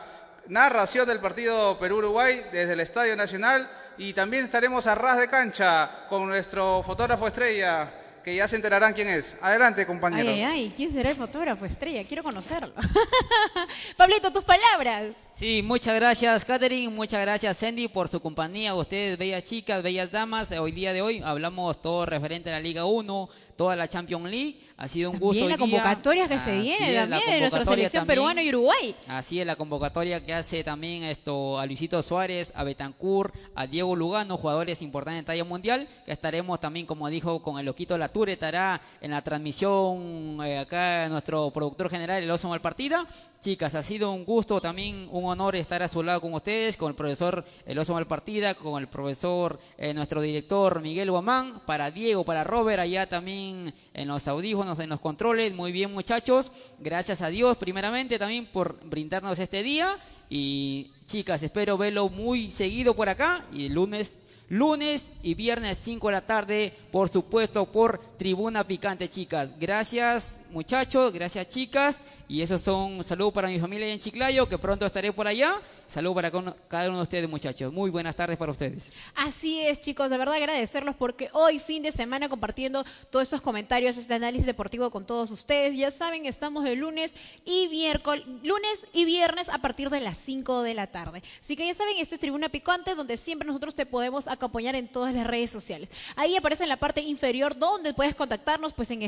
[0.47, 3.69] narración del partido Perú-Uruguay desde el Estadio Nacional.
[3.99, 8.95] Y también estaremos a ras de cancha con nuestro fotógrafo estrella, que ya se enterarán
[8.95, 9.37] quién es.
[9.43, 10.33] Adelante, Ay, compañeros.
[10.33, 12.05] ay, ay, ¿quién será el fotógrafo estrella?
[12.05, 12.73] Quiero conocerlo.
[13.97, 15.09] Pablito, tus palabras.
[15.35, 16.89] Sí, muchas gracias, Catherine.
[16.91, 18.75] Muchas gracias, Sandy, por su compañía.
[18.75, 20.53] Ustedes, bellas chicas, bellas damas.
[20.53, 23.29] Hoy día de hoy hablamos todo referente a la Liga 1,
[23.61, 24.59] toda la Champions League.
[24.79, 25.41] Ha sido un gusto.
[25.41, 25.83] También la día.
[25.83, 28.97] convocatoria que se viene la también de nuestra selección peruana y Uruguay.
[29.07, 33.95] Así es, la convocatoria que hace también esto a Luisito Suárez, a Betancourt, a Diego
[33.95, 38.33] Lugano, jugadores importantes en talla mundial, que estaremos también, como dijo, con el Loquito Lature,
[38.33, 43.07] estará en la transmisión eh, acá nuestro productor general, el Oso Malpartida.
[43.41, 46.91] Chicas, ha sido un gusto, también un honor estar a su lado con ustedes, con
[46.91, 52.23] el profesor El Oso Malpartida, con el profesor, eh, nuestro director Miguel Guamán, para Diego,
[52.23, 55.55] para Robert, allá también en los audífonos, en los controles.
[55.55, 56.51] Muy bien, muchachos.
[56.79, 59.99] Gracias a Dios, primeramente, también por brindarnos este día.
[60.29, 63.45] Y chicas, espero verlo muy seguido por acá.
[63.53, 69.59] Y lunes, lunes y viernes 5 de la tarde, por supuesto, por Tribuna Picante, chicas.
[69.59, 71.13] Gracias, muchachos.
[71.13, 72.03] Gracias, chicas.
[72.31, 75.53] Y esos son saludos para mi familia en Chiclayo, que pronto estaré por allá.
[75.89, 76.31] Saludos para
[76.69, 77.73] cada uno de ustedes, muchachos.
[77.73, 78.93] Muy buenas tardes para ustedes.
[79.17, 83.97] Así es, chicos, de verdad agradecerlos porque hoy, fin de semana, compartiendo todos estos comentarios,
[83.97, 85.77] este análisis deportivo con todos ustedes.
[85.77, 87.11] Ya saben, estamos de lunes
[87.45, 91.25] y miércoles, lunes y viernes a partir de las 5 de la tarde.
[91.41, 94.87] Así que ya saben, esto es Tribuna Picante, donde siempre nosotros te podemos acompañar en
[94.87, 95.89] todas las redes sociales.
[96.15, 99.03] Ahí aparece en la parte inferior donde puedes contactarnos, pues en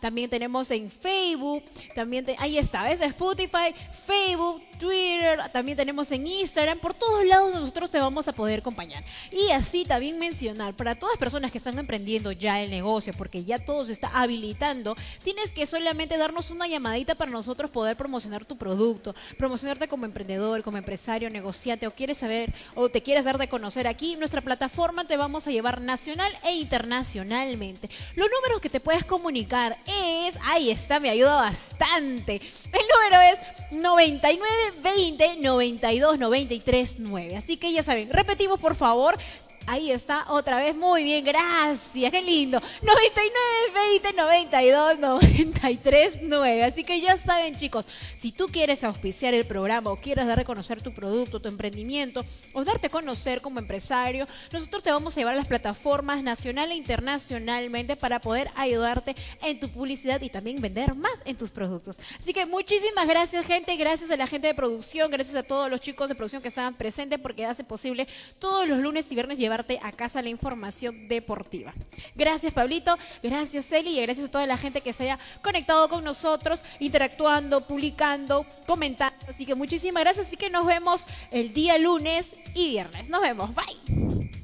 [0.00, 1.62] También tenemos en Facebook,
[1.94, 3.00] también ahí está, ¿ves?
[3.00, 3.74] Spotify,
[4.06, 9.04] Facebook, Twitter, también tenemos en Instagram, por todos lados nosotros te vamos a poder acompañar.
[9.30, 13.44] Y así también mencionar, para todas las personas que están emprendiendo ya el negocio, porque
[13.44, 18.44] ya todo se está habilitando, tienes que solamente darnos una llamadita para nosotros poder promocionar
[18.44, 23.38] tu producto, promocionarte como emprendedor, como empresario, negociante, o quieres saber, o te quieres dar
[23.38, 27.88] de conocer aquí, nuestra plataforma te vamos a llevar nacional e internacionalmente.
[28.16, 32.40] Los números que te puedes comunicar es, ahí está, me ayuda bastante.
[32.72, 33.38] El número es
[33.70, 37.36] 99 20 92 93 9.
[37.36, 39.18] Así que ya saben, repetimos por favor.
[39.66, 42.60] Ahí está, otra vez, muy bien, gracias, qué lindo.
[42.82, 43.30] 99
[43.74, 46.64] 20 92 93 9.
[46.64, 47.84] Así que ya saben, chicos,
[48.16, 52.24] si tú quieres auspiciar el programa o quieres dar a conocer tu producto, tu emprendimiento
[52.54, 56.72] o darte a conocer como empresario, nosotros te vamos a llevar a las plataformas nacional
[56.72, 61.98] e internacionalmente para poder ayudarte en tu publicidad y también vender más en tus productos.
[62.18, 65.80] Así que muchísimas gracias, gente, gracias a la gente de producción, gracias a todos los
[65.80, 68.08] chicos de producción que estaban presentes porque hace posible
[68.38, 71.72] todos los lunes y viernes a casa la información deportiva.
[72.14, 76.04] Gracias, Pablito, gracias, Eli, y gracias a toda la gente que se haya conectado con
[76.04, 79.16] nosotros, interactuando, publicando, comentando.
[79.28, 80.26] Así que muchísimas gracias.
[80.26, 83.08] Así que nos vemos el día lunes y viernes.
[83.08, 83.50] Nos vemos.
[83.54, 84.41] Bye.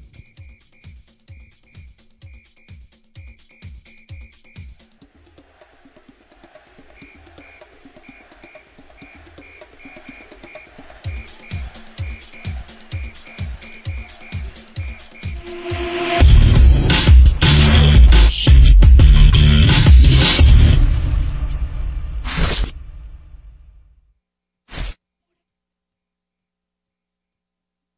[15.67, 16.18] Yeah.